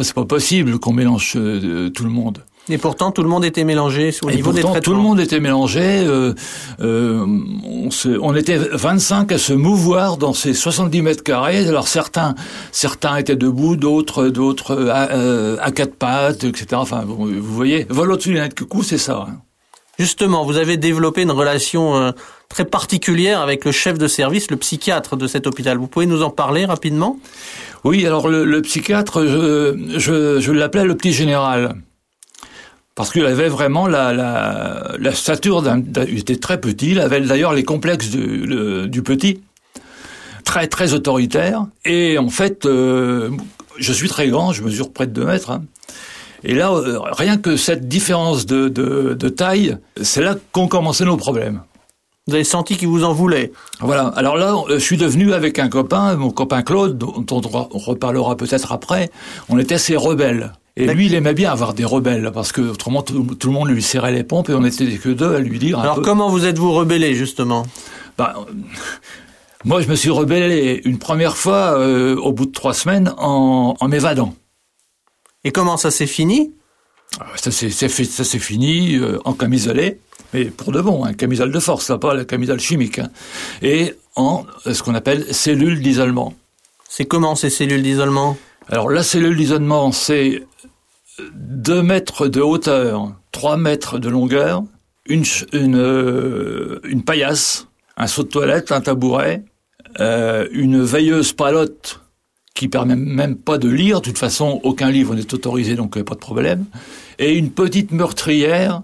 [0.00, 2.38] C'est pas possible qu'on mélange tout le monde.
[2.70, 4.80] Et pourtant, tout le monde était mélangé au niveau des traitements.
[4.80, 5.82] Tout le monde était mélangé.
[5.82, 6.32] Euh,
[6.80, 7.26] euh,
[7.62, 11.68] on, se, on, était 25 à se mouvoir dans ces 70 mètres carrés.
[11.68, 12.34] Alors certains,
[12.72, 16.68] certains étaient debout, d'autres, d'autres à, euh, à, quatre pattes, etc.
[16.72, 19.26] Enfin, vous, voyez, vol au-dessus d'un coucou, c'est ça.
[19.28, 19.36] Hein.
[19.98, 22.12] Justement, vous avez développé une relation euh,
[22.48, 25.76] très particulière avec le chef de service, le psychiatre de cet hôpital.
[25.76, 27.18] Vous pouvez nous en parler rapidement?
[27.84, 31.76] Oui, alors le, le psychiatre, je, je, je l'appelais le petit général
[32.94, 35.82] parce qu'il avait vraiment la, la, la stature d'un...
[36.08, 39.40] Il était très petit, il avait d'ailleurs les complexes du, du, petit,
[40.44, 41.66] très très autoritaire.
[41.84, 43.30] Et en fait, euh,
[43.78, 45.50] je suis très grand, je mesure près de 2 mètres.
[45.50, 45.64] Hein.
[46.44, 51.04] Et là, euh, rien que cette différence de, de, de taille, c'est là qu'ont commencé
[51.04, 51.62] nos problèmes.
[52.26, 54.06] Vous avez senti qu'il vous en voulait Voilà.
[54.16, 58.72] Alors là, je suis devenu avec un copain, mon copain Claude, dont on reparlera peut-être
[58.72, 59.10] après,
[59.48, 60.52] on était assez rebelles.
[60.76, 63.82] Et lui, il aimait bien avoir des rebelles, parce que autrement tout, le monde lui
[63.82, 65.78] serrait les pompes et on était que deux à lui dire.
[65.78, 67.64] Alors comment vous êtes-vous rebellé justement?
[68.18, 68.34] Bah,
[69.64, 73.74] Moi, je me suis rebellé une première fois euh, au bout de trois semaines en,
[73.80, 74.34] en m'évadant.
[75.44, 76.52] Et comment ça s'est fini?
[77.20, 80.00] Ah, Ça s'est fini euh, en camisolé,
[80.34, 82.98] mais pour de bon, hein, camisole de force, là, pas la camisole chimique.
[82.98, 83.08] hein.
[83.62, 86.34] et en euh, ce qu'on appelle cellule d'isolement.
[86.88, 88.36] C'est comment ces cellules d'isolement?
[88.68, 90.42] Alors la cellule d'isolement, c'est
[91.18, 94.62] 2 mètres de hauteur, 3 mètres de longueur,
[95.06, 99.44] une, une, euh, une paillasse, un seau de toilette, un tabouret,
[100.00, 102.00] euh, une veilleuse palotte
[102.54, 106.04] qui permet même pas de lire, de toute façon aucun livre n'est autorisé donc euh,
[106.04, 106.64] pas de problème,
[107.18, 108.82] et une petite meurtrière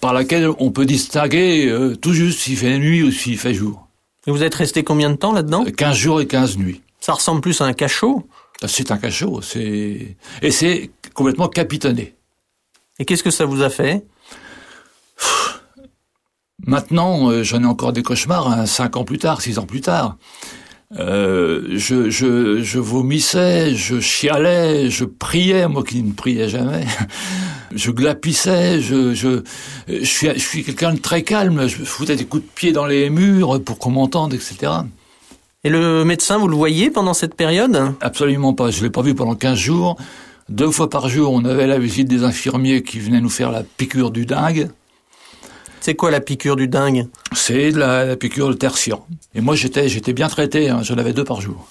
[0.00, 3.86] par laquelle on peut distinguer euh, tout juste s'il fait nuit ou s'il fait jour.
[4.26, 5.64] Et vous êtes resté combien de temps là-dedans?
[5.64, 6.80] 15 jours et 15 nuits.
[7.00, 8.26] Ça ressemble plus à un cachot?
[8.66, 12.14] C'est un cachot, c'est et c'est complètement capitonné.
[12.98, 14.04] Et qu'est-ce que ça vous a fait?
[16.66, 19.80] Maintenant, euh, j'en ai encore des cauchemars, hein, cinq ans plus tard, six ans plus
[19.80, 20.18] tard.
[20.98, 26.86] Euh, je, je, je vomissais, je chialais, je priais, moi qui ne priais jamais.
[27.72, 29.44] Je glapissais, je, je,
[29.86, 32.84] je suis, je suis quelqu'un de très calme, je foutais des coups de pied dans
[32.84, 34.72] les murs pour qu'on m'entende, etc.
[35.62, 37.94] Et le médecin, vous le voyez pendant cette période?
[38.00, 39.96] Absolument pas, je l'ai pas vu pendant 15 jours.
[40.50, 43.62] Deux fois par jour, on avait la visite des infirmiers qui venaient nous faire la
[43.62, 44.68] piqûre du dingue.
[45.80, 47.06] C'est quoi la piqûre du dingue?
[47.32, 49.06] C'est la, la piqûre de tertian.
[49.36, 51.68] Et moi, j'étais, j'étais bien traité, hein, j'en avais deux par jour.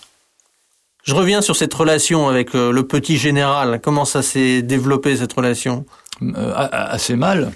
[1.03, 3.82] Je reviens sur cette relation avec euh, le petit général.
[3.84, 5.86] Comment ça s'est développé cette relation?
[6.21, 7.51] Euh, assez mal.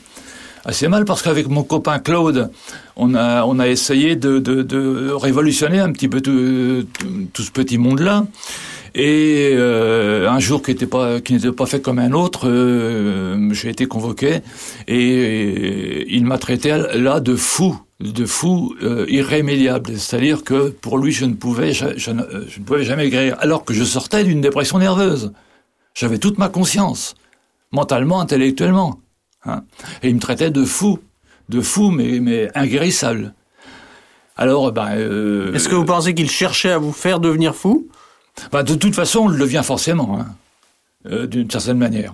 [0.65, 2.51] Assez mal parce qu'avec mon copain Claude,
[2.97, 7.77] on a, on a essayé de, de, de révolutionner un petit peu tout ce petit
[7.77, 8.25] monde-là.
[8.95, 13.49] Et euh, un jour qui n'était pas qui n'était pas fait comme un autre, euh,
[13.51, 14.41] j'ai été convoqué
[14.87, 19.97] et, il m'a traité là de fou, de fou euh, irrémédiable.
[19.97, 23.35] C'est-à-dire que pour lui, je ne pouvais je, ne, euh, je ne pouvais jamais guérir,
[23.39, 25.33] alors que je sortais d'une dépression nerveuse.
[25.95, 27.15] J'avais toute ma conscience,
[27.71, 28.99] mentalement, intellectuellement.
[29.45, 29.63] hein.
[30.03, 30.99] Et il me traitait de fou,
[31.49, 33.33] de fou, mais, mais inguérissable.
[34.35, 37.87] Alors, ben, euh, Est-ce que vous pensez qu'il cherchait à vous faire devenir fou?
[38.51, 40.27] Bah, de toute façon, on le devient forcément, hein,
[41.09, 42.11] euh, d'une certaine manière.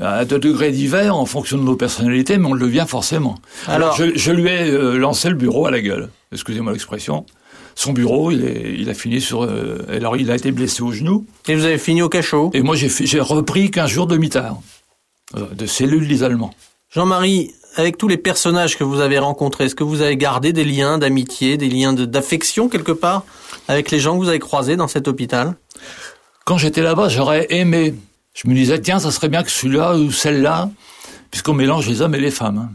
[0.00, 3.34] À de degrés divers, en fonction de nos personnalités, mais on le devient forcément.
[3.66, 6.08] Alors, Alors- je, je lui ai euh, lancé le bureau à la gueule.
[6.32, 7.26] Excusez-moi l'expression.
[7.74, 9.42] Son bureau, il, est, il a fini sur.
[9.44, 11.26] euh, alors, il a été blessé au genou.
[11.48, 14.58] Et vous avez fini au cachot Et moi, j'ai repris 15 jours de mitard,
[15.36, 16.52] de cellules d'isolement.
[16.94, 20.64] Jean-Marie, avec tous les personnages que vous avez rencontrés, est-ce que vous avez gardé des
[20.64, 23.24] liens d'amitié, des liens de- d'affection quelque part
[23.68, 25.54] avec les gens que vous avez croisés dans cet hôpital?
[26.44, 27.94] Quand j'étais là-bas, j'aurais aimé.
[28.34, 30.70] Je me disais, tiens, ça serait bien que celui-là ou celle-là,
[31.30, 32.58] puisqu'on mélange les hommes et les femmes.
[32.58, 32.70] hein.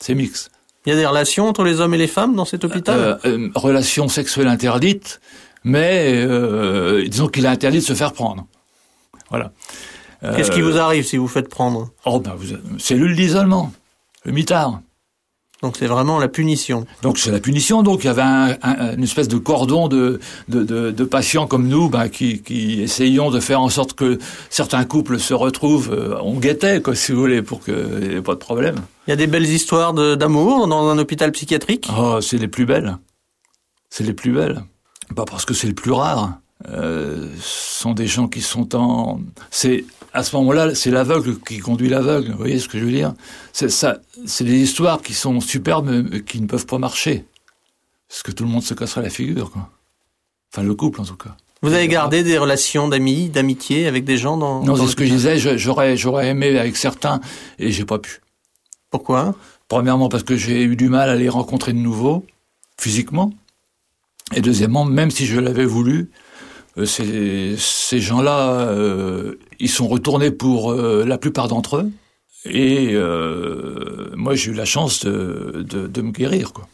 [0.00, 0.50] C'est mix.
[0.86, 2.98] Il y a des relations entre les hommes et les femmes dans cet hôpital?
[2.98, 5.20] Euh, euh, relation sexuelle interdite,
[5.64, 8.46] mais euh, disons qu'il est interdit de se faire prendre.
[9.30, 9.52] Voilà.
[10.36, 11.88] Qu'est-ce qui Euh, vous arrive si vous faites prendre?
[12.04, 13.72] Oh, ben, vous, cellule d'isolement,
[14.24, 14.80] le mitard.
[15.62, 16.84] Donc c'est vraiment la punition.
[17.00, 17.82] Donc c'est la punition.
[17.82, 21.46] Donc il y avait un- un- une espèce de cordon de, de, de, de patients
[21.46, 24.18] comme nous ben, qui, qui essayions de faire en sorte que
[24.50, 25.90] certains couples se retrouvent.
[25.92, 28.76] euh, on guettait, quoi, si vous voulez, pour qu'il n'y ait pas de problème.
[29.06, 31.88] Il y a des belles histoires d'amour dans un hôpital psychiatrique?
[31.96, 32.98] Oh, c'est les plus belles.
[33.88, 34.64] C'est les plus belles.
[35.14, 36.40] Pas parce que c'est le plus rare.
[36.68, 39.20] Euh, ce sont des gens qui sont en.
[39.50, 42.30] C'est à ce moment-là, c'est l'aveugle qui conduit l'aveugle.
[42.32, 43.12] Vous voyez ce que je veux dire?
[43.52, 43.98] C'est ça.
[44.24, 47.24] C'est des histoires qui sont superbes, mais qui ne peuvent pas marcher,
[48.08, 49.70] parce que tout le monde se casserait la figure, quoi.
[50.52, 51.36] Enfin, le couple, en tout cas.
[51.62, 55.04] Vous avez gardé des relations d'amis, d'amitié avec des gens dans Non, c'est ce que
[55.04, 55.38] je disais.
[55.38, 57.20] J'aurais, j'aurais aimé avec certains,
[57.58, 58.20] et j'ai pas pu.
[58.90, 59.34] Pourquoi?
[59.68, 62.24] Premièrement, parce que j'ai eu du mal à les rencontrer de nouveau,
[62.78, 63.32] physiquement.
[64.34, 66.10] Et deuxièmement, même si je l'avais voulu,
[66.76, 71.90] euh, ces, ces gens-là, euh, ils sont retournés pour euh, la plupart d'entre eux.
[72.46, 76.52] Et euh, moi, j'ai eu la chance de, de, de me guérir.
[76.52, 76.66] Quoi.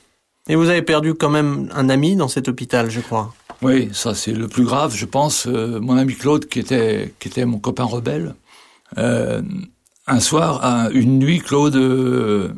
[0.49, 3.35] Et vous avez perdu quand même un ami dans cet hôpital, je crois.
[3.63, 5.47] Oui, ça c'est le plus grave, je pense.
[5.47, 8.35] Euh, mon ami Claude, qui était, qui était mon copain rebelle,
[8.99, 9.43] euh,
[10.07, 12.49] un soir, un- une nuit, Claude, euh,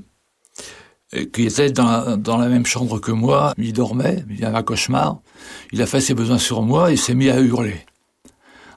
[1.35, 4.63] qui était dans la, dans la même chambre que moi, il dormait, il avait un
[4.63, 5.19] cauchemar,
[5.73, 7.85] il a fait ses besoins sur moi, il s'est mis à hurler.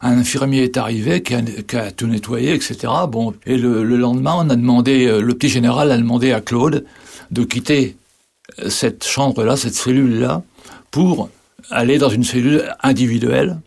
[0.06, 2.78] Un infirmier est arrivé, qui a, tout nettoyé, etc.
[3.10, 6.86] Bon, et le, le lendemain, euh, le petit général a demandé à Claude
[7.32, 7.98] de quitter
[8.60, 10.44] euh, cette chambre-là, cette cellule-là,
[10.92, 11.32] pour
[11.72, 13.58] aller dans une cellule individuelle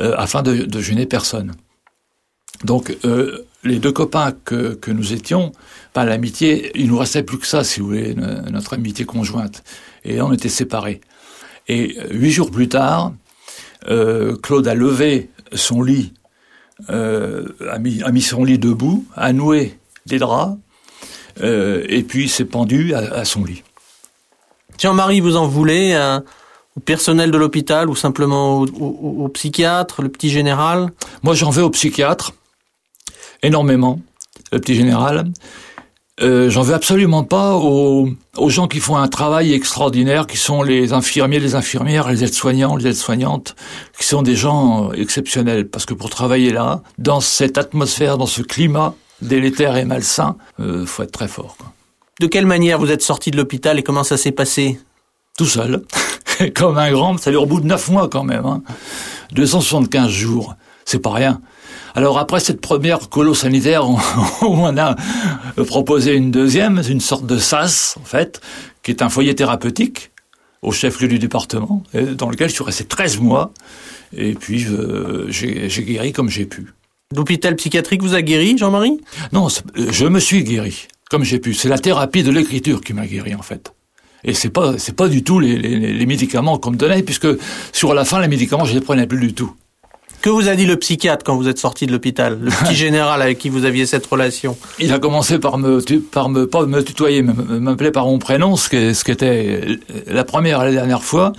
[0.00, 1.52] euh, afin de, gêner personne.
[2.64, 2.96] Donc,
[3.62, 5.52] les deux copains que, nous étions,
[5.94, 9.62] l'amitié, il nous restait plus que ça, si vous voulez, no- notre amitié conjointe.
[10.04, 11.02] Et on était séparés.
[11.68, 13.12] Et huit jours plus tard,
[13.84, 16.12] Claude a levé son lit,
[16.90, 20.56] euh, a, mis, a, mis, son lit debout, a noué des draps,
[21.42, 23.62] euh, et puis s'est pendu à, à, son lit.
[24.78, 25.96] Jean-Marie, vous en voulez
[26.76, 30.90] au personnel de l'hôpital ou simplement au, au, au, psychiatre, le petit général?
[31.22, 32.32] Moi, j'en veux au psychiatre,
[33.42, 34.00] énormément,
[34.50, 35.30] le petit général.
[36.20, 40.62] Euh, j'en veux absolument pas aux, aux, gens qui font un travail extraordinaire, qui sont
[40.62, 43.56] les infirmiers, les infirmières, les aides-soignants, les aides-soignantes,
[43.98, 45.68] qui sont des gens exceptionnels.
[45.68, 50.84] Parce que pour travailler là, dans cette atmosphère, dans ce climat délétère et malsain, euh,
[50.84, 51.56] faut être très fort.
[51.56, 51.72] Quoi.
[52.20, 54.78] De quelle manière vous êtes sorti de l'hôpital et comment ça s'est passé?
[55.38, 55.82] Tout seul,
[56.54, 57.16] comme un grand.
[57.16, 58.44] Ça dure au bout de neuf mois quand même.
[58.44, 58.62] Hein.
[59.32, 61.40] 275 jours, c'est pas rien.
[61.94, 63.98] Alors après cette première colo sanitaire, on,
[64.42, 64.96] on a
[65.66, 68.40] proposé une deuxième, une sorte de SAS en fait,
[68.82, 70.10] qui est un foyer thérapeutique
[70.62, 71.82] au chef-lieu du département,
[72.16, 73.52] dans lequel je suis resté 13 mois,
[74.16, 76.72] et puis euh, j'ai guéri comme j'ai pu.
[77.14, 79.00] L'hôpital psychiatrique vous a guéri, Jean-Marie?
[79.32, 81.52] Non, je me suis guéri comme j'ai pu.
[81.52, 83.74] C'est la thérapie de l'écriture qui m'a guéri en fait.
[84.24, 87.28] Et c'est pas c'est pas du tout les, les, les médicaments qu'on me donnait, puisque
[87.72, 89.52] sur la fin les médicaments je les prenais plus du tout.
[90.22, 92.38] Que vous a dit le psychiatre quand vous êtes sorti de l'hôpital?
[92.40, 94.56] Le petit général avec qui vous aviez cette relation?
[94.78, 98.68] Il a commencé par me, par me, pas me tutoyer, m'appeler par mon prénom, ce
[98.68, 101.32] qui, ce qui était la première et la dernière fois.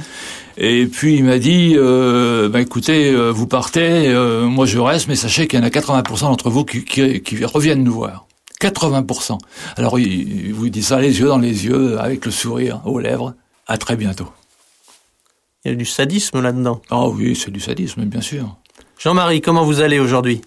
[0.57, 5.07] Et puis il m'a dit, euh, bah, écoutez, euh, vous partez, euh, moi je reste,
[5.07, 8.27] mais sachez qu'il y en a 80% d'entre vous qui, qui, qui, reviennent nous voir.
[8.59, 9.37] 80%.
[9.77, 12.99] Alors il, il vous dit ça les yeux dans les yeux, avec le sourire aux
[12.99, 13.33] lèvres.
[13.65, 14.27] À très bientôt.
[15.63, 16.81] Il y a du sadisme là-dedans.
[16.89, 18.57] Ah oui, c'est du sadisme, bien sûr.
[18.97, 20.41] Jean-Marie, comment vous allez aujourd'hui?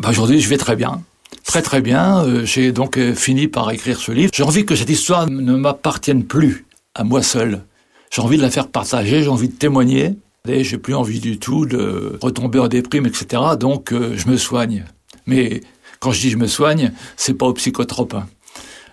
[0.00, 1.02] Bah Aujourd'hui, je vais très bien.
[1.44, 2.24] Très très bien.
[2.24, 4.30] Euh, J'ai donc euh, fini par écrire ce livre.
[4.34, 7.62] J'ai envie que cette histoire ne m'appartienne plus à moi seul.
[8.10, 10.16] J'ai envie de la faire partager, j'ai envie de témoigner.
[10.46, 13.42] J'ai plus envie du tout de retomber en déprime, etc.
[13.58, 14.84] Donc euh, je me soigne.
[15.26, 15.62] Mais
[16.00, 18.14] quand je dis je me soigne, c'est pas au psychotrope.
[18.14, 18.26] Hein.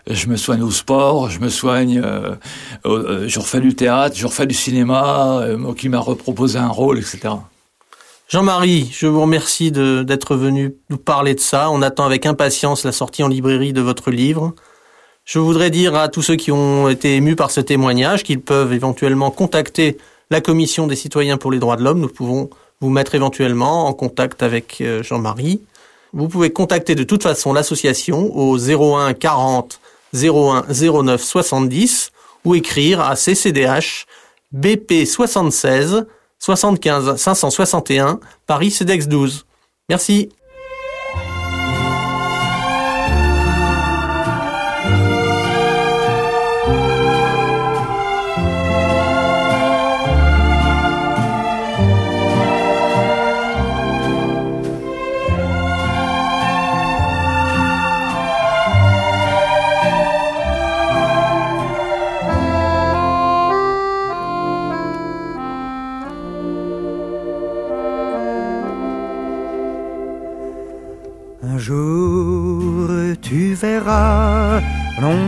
[0.09, 2.01] Je me soigne au sport, je me soigne,
[2.83, 7.35] je refais du théâtre, je refais du cinéma, euh, qui m'a reproposé un rôle, etc.
[8.31, 11.69] Jean-Marie, je vous remercie d'être venu nous parler de ça.
[11.69, 14.53] On attend avec impatience la sortie en librairie de votre livre.
[15.25, 18.71] Je voudrais dire à tous ceux qui ont été émus par ce témoignage qu'ils peuvent
[18.71, 19.97] éventuellement contacter
[20.29, 21.99] la Commission des citoyens pour les droits de l'homme.
[21.99, 25.61] Nous pouvons vous mettre éventuellement en contact avec Jean-Marie.
[26.13, 29.81] Vous pouvez contacter de toute façon l'association au 01 40
[30.13, 32.11] 01 09 70
[32.45, 34.05] ou écrire à CCDH
[34.53, 36.05] BP 76
[36.41, 39.45] 75 561 Paris CEDEX 12.
[39.89, 40.29] Merci.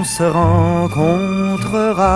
[0.03, 2.07] L'on se rencontrera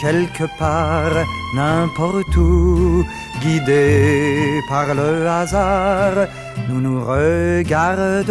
[0.00, 1.24] quelque part,
[1.54, 3.04] n'importe où,
[3.40, 6.26] guidés par le hasard,
[6.68, 8.26] nous nous regarderons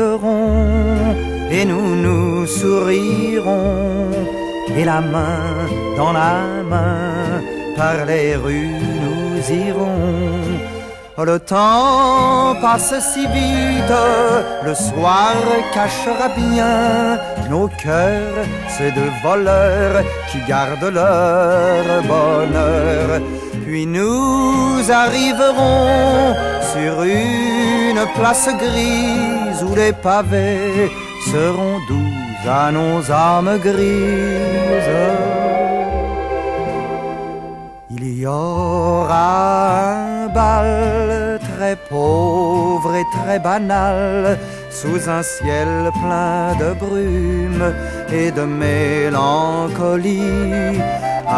[1.49, 4.11] et nous nous sourirons,
[4.75, 7.41] et la main dans la main,
[7.77, 10.26] par les rues nous irons
[11.25, 13.97] le temps passe si vite,
[14.63, 15.33] le soir
[15.73, 17.17] cachera bien
[17.49, 23.21] nos cœurs, ces deux voleurs qui gardent leur bonheur.
[23.65, 26.35] Puis nous arriverons
[26.73, 30.91] sur une place grise où les pavés
[31.31, 35.07] seront doux à nos âmes grises.
[37.89, 41.06] Il y aura un bal
[41.67, 44.39] très pauvre et très banal
[44.69, 47.73] sous un ciel plein de brume
[48.09, 50.21] et de mélancolie.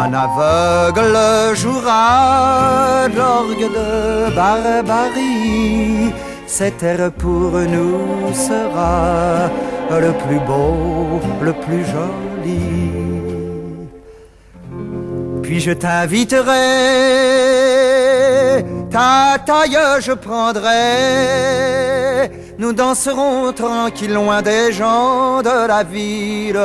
[0.04, 1.18] Un aveugle
[1.54, 6.12] jouera l'orgue de barbarie.
[6.46, 9.50] Cet air pour nous sera
[9.90, 13.20] le plus beau, le plus joli
[15.50, 16.54] puis je t'inviterai,
[18.90, 20.70] ta taille je prendrai,
[22.58, 26.60] nous danserons tranquille loin des gens de la ville.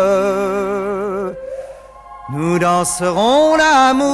[2.34, 4.05] nous danserons l'amour,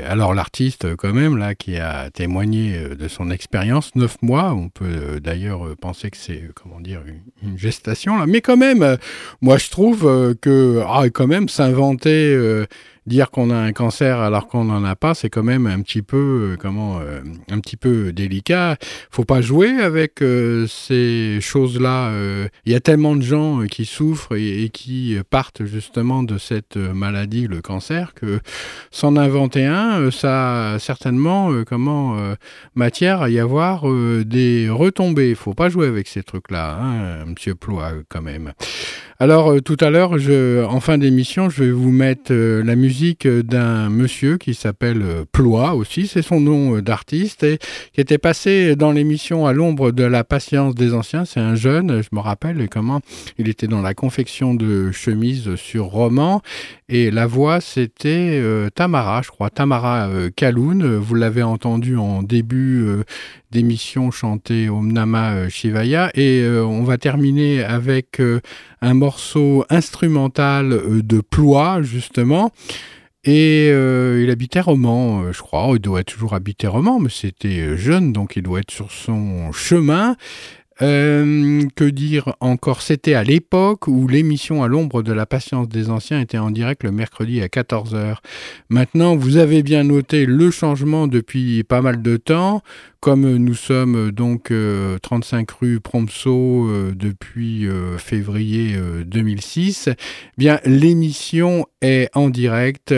[0.07, 4.55] alors l'artiste quand même là qui a témoigné euh, de son expérience, neuf mois.
[4.55, 7.03] On peut d'ailleurs penser que c'est comment dire
[7.43, 8.97] une, gestation là, mais quand même,
[9.43, 12.65] moi je trouve que ah, quand même s'inventer
[13.07, 16.03] dire qu'on a un cancer alors qu'on n'en a pas, c'est quand même un petit
[16.03, 17.21] peu, euh, comment, euh,
[17.51, 18.77] un petit peu délicat.
[19.11, 22.13] Faut pas jouer avec euh, ces choses-là.
[22.65, 27.47] Il y a tellement de gens qui souffrent et, qui partent justement de cette maladie,
[27.47, 28.41] le cancer, que
[28.91, 32.17] s'en inventer un, ça a certainement, comment,
[32.75, 33.85] matière à y avoir
[34.25, 35.35] des retombées.
[35.35, 37.55] Faut pas jouer avec ces trucs-là, hein, Monsieur
[38.09, 38.53] quand même.
[39.23, 44.39] Alors tout à l'heure, en fin d'émission, je vais vous mettre la musique d'un monsieur
[44.39, 47.59] qui s'appelle euh, Ploie aussi, c'est son nom euh, d'artiste, et
[47.93, 51.27] qui était passé dans l'émission à l'ombre de la patience des anciens.
[51.27, 53.03] C'est un jeune, je me rappelle comment
[53.37, 56.41] il était dans la confection de chemises sur roman,
[56.89, 60.97] et la voix c'était euh, Tamara, je crois, Tamara Kaloun.
[60.97, 62.87] Vous l'avez entendu en début
[63.51, 68.21] d'émission chantée au Mnama Shivaya, et on va terminer avec
[68.81, 72.53] un morceau instrumental de Ploie, justement.
[73.25, 75.69] Et euh, il habitait Romans, euh, je crois.
[75.75, 79.53] Il doit toujours habiter Romans, mais c'était euh, jeune, donc il doit être sur son
[79.53, 80.17] chemin.
[80.83, 82.81] Euh, que dire encore?
[82.81, 86.83] C'était à l'époque où l'émission à l'ombre de la patience des anciens était en direct
[86.83, 88.17] le mercredi à 14h.
[88.71, 92.63] Maintenant, vous avez bien noté le changement depuis pas mal de temps.
[93.01, 94.53] Comme nous sommes donc
[95.03, 98.77] 35 rue Promso depuis février
[99.07, 99.97] 2006, eh
[100.37, 102.95] bien l'émission est en direct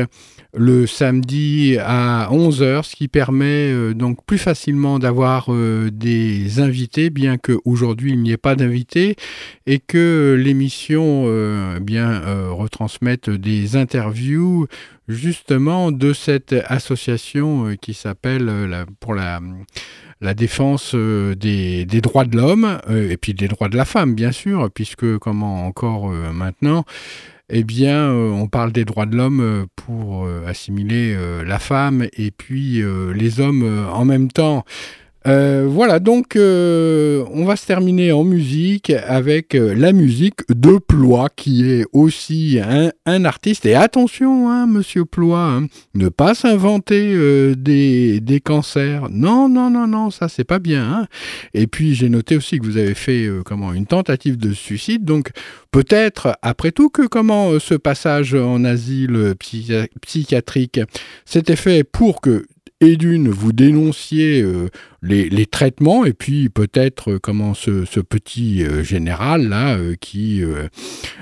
[0.55, 7.09] le samedi à 11h, ce qui permet euh, donc plus facilement d'avoir euh, des invités,
[7.09, 9.17] bien qu'aujourd'hui il n'y ait pas d'invités,
[9.67, 11.79] et que l'émission euh,
[12.51, 14.67] retransmette des interviews
[15.09, 19.41] justement de cette association qui s'appelle pour la
[20.35, 24.71] défense des, des, droits de l'homme et puis des droits de la femme, bien sûr,
[24.73, 26.85] puisque comment encore maintenant,
[27.55, 32.07] eh bien, euh, on parle des droits de l'homme euh, pour euh, assimiler la femme
[32.17, 32.83] et puis
[33.15, 34.65] les hommes en même temps.
[35.27, 40.79] Euh, voilà, donc euh, on va se terminer en musique avec euh, la musique de
[40.79, 42.59] Ploie, qui est aussi
[43.07, 43.67] un, artiste.
[43.67, 47.15] Et attention, hein, monsieur Ploie, hein, ne pas s'inventer
[47.55, 49.09] des, des, cancers.
[49.11, 50.85] Non, non, non, non, ça c'est pas bien.
[50.85, 51.07] Hein.
[51.55, 55.05] Et puis j'ai noté aussi que vous avez fait comment une tentative de suicide.
[55.05, 55.31] Donc
[55.71, 59.35] peut-être, après tout, que comment ce passage en asile
[60.01, 60.81] psychiatrique
[61.25, 62.45] s'était fait pour que
[62.83, 64.69] et d'une, vous dénonciez euh,
[65.03, 70.43] les, traitements, et puis peut-être euh, comment ce, petit euh, général là, qui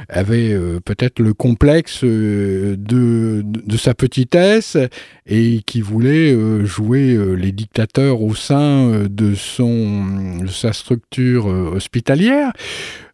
[0.09, 3.45] avait peut-être le complexe de,
[3.77, 4.79] sa petitesse
[5.27, 6.35] et qui voulait
[6.65, 12.53] jouer les dictateurs au sein de sa structure hospitalière.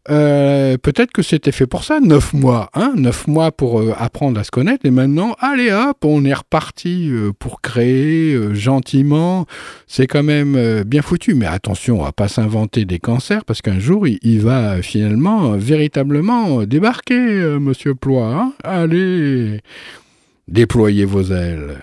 [0.09, 4.39] Euh, peut-être que c'était fait pour ça, neuf mois, hein, neuf mois pour euh, apprendre
[4.39, 9.47] à se connaître, et maintenant, allez hop, on est reparti euh, pour créer gentiment.
[9.87, 14.07] C'est quand même bien foutu, mais attention à pas s'inventer des cancers, parce qu'un jour,
[14.07, 17.15] il, va finalement véritablement débarquer,
[17.59, 18.23] Monsieur Ploy.
[18.23, 18.53] Hein.
[18.63, 19.61] allez,
[20.47, 21.83] déployez vos ailes.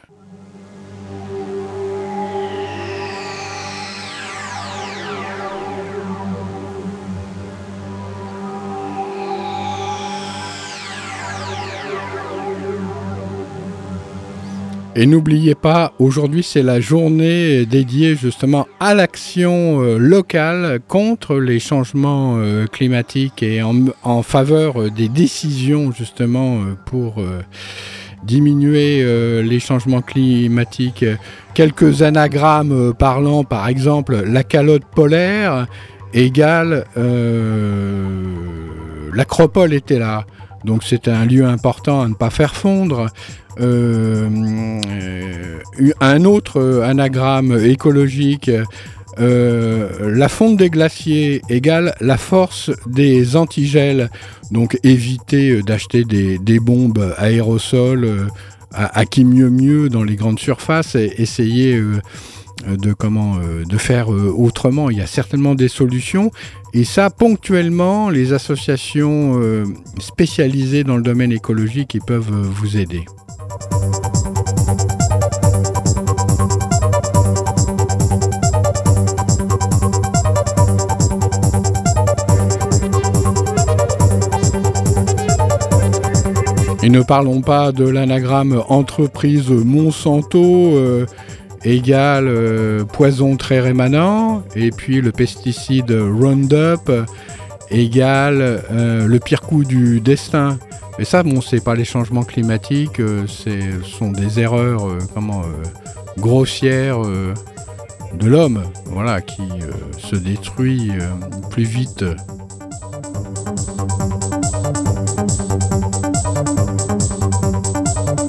[14.96, 21.60] Et n'oubliez pas, aujourd'hui c'est la journée dédiée justement à l'action euh, locale contre les
[21.60, 27.16] changements euh, climatiques et en, faveur euh, des décisions justement pour
[28.24, 29.04] diminuer
[29.44, 31.04] les changements climatiques.
[31.56, 35.66] Quelques anagrammes parlant par exemple la calotte polaire
[36.14, 36.86] égale
[39.14, 40.26] l'acropole était là.
[40.64, 43.08] Donc c'est un lieu important à ne pas faire fondre.
[43.60, 44.30] Euh,
[46.00, 48.50] un autre anagramme écologique,
[49.20, 54.10] euh, la fonte des glaciers égale la force des antigels.
[54.52, 58.28] Donc éviter d'acheter des, bombes aérosols
[58.74, 62.02] à, qui mieux mieux dans les grandes surfaces et essayer euh,
[62.68, 64.90] de comment de faire autrement.
[64.90, 66.32] Il y a certainement des solutions
[66.74, 69.40] et ça ponctuellement les associations
[70.00, 73.06] spécialisées dans le domaine écologique peuvent vous aider.
[86.84, 91.06] Et ne parlons pas de l'anagramme entreprise Monsanto euh,
[91.64, 96.92] égale euh, poison très rémanent, et puis le pesticide Roundup
[97.70, 100.60] égale euh, le pire coup du destin.
[101.00, 103.50] Mais ça, bon, c'est pas les changements climatiques, ce
[103.84, 105.42] sont des erreurs comment,
[106.20, 109.42] grossières de l'homme, voilà, qui
[109.98, 110.92] se détruit
[111.50, 112.06] plus vite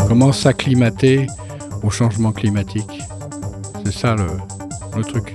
[0.09, 1.27] Comment s'acclimater
[1.83, 3.04] au changement climatique?
[3.85, 4.27] C'est ça le,
[4.97, 5.35] le truc.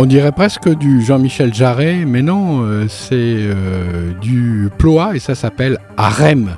[0.00, 5.34] On dirait presque du Jean-Michel Jarret, mais non, euh, c'est euh, du ploie et ça
[5.34, 6.54] s'appelle Harem.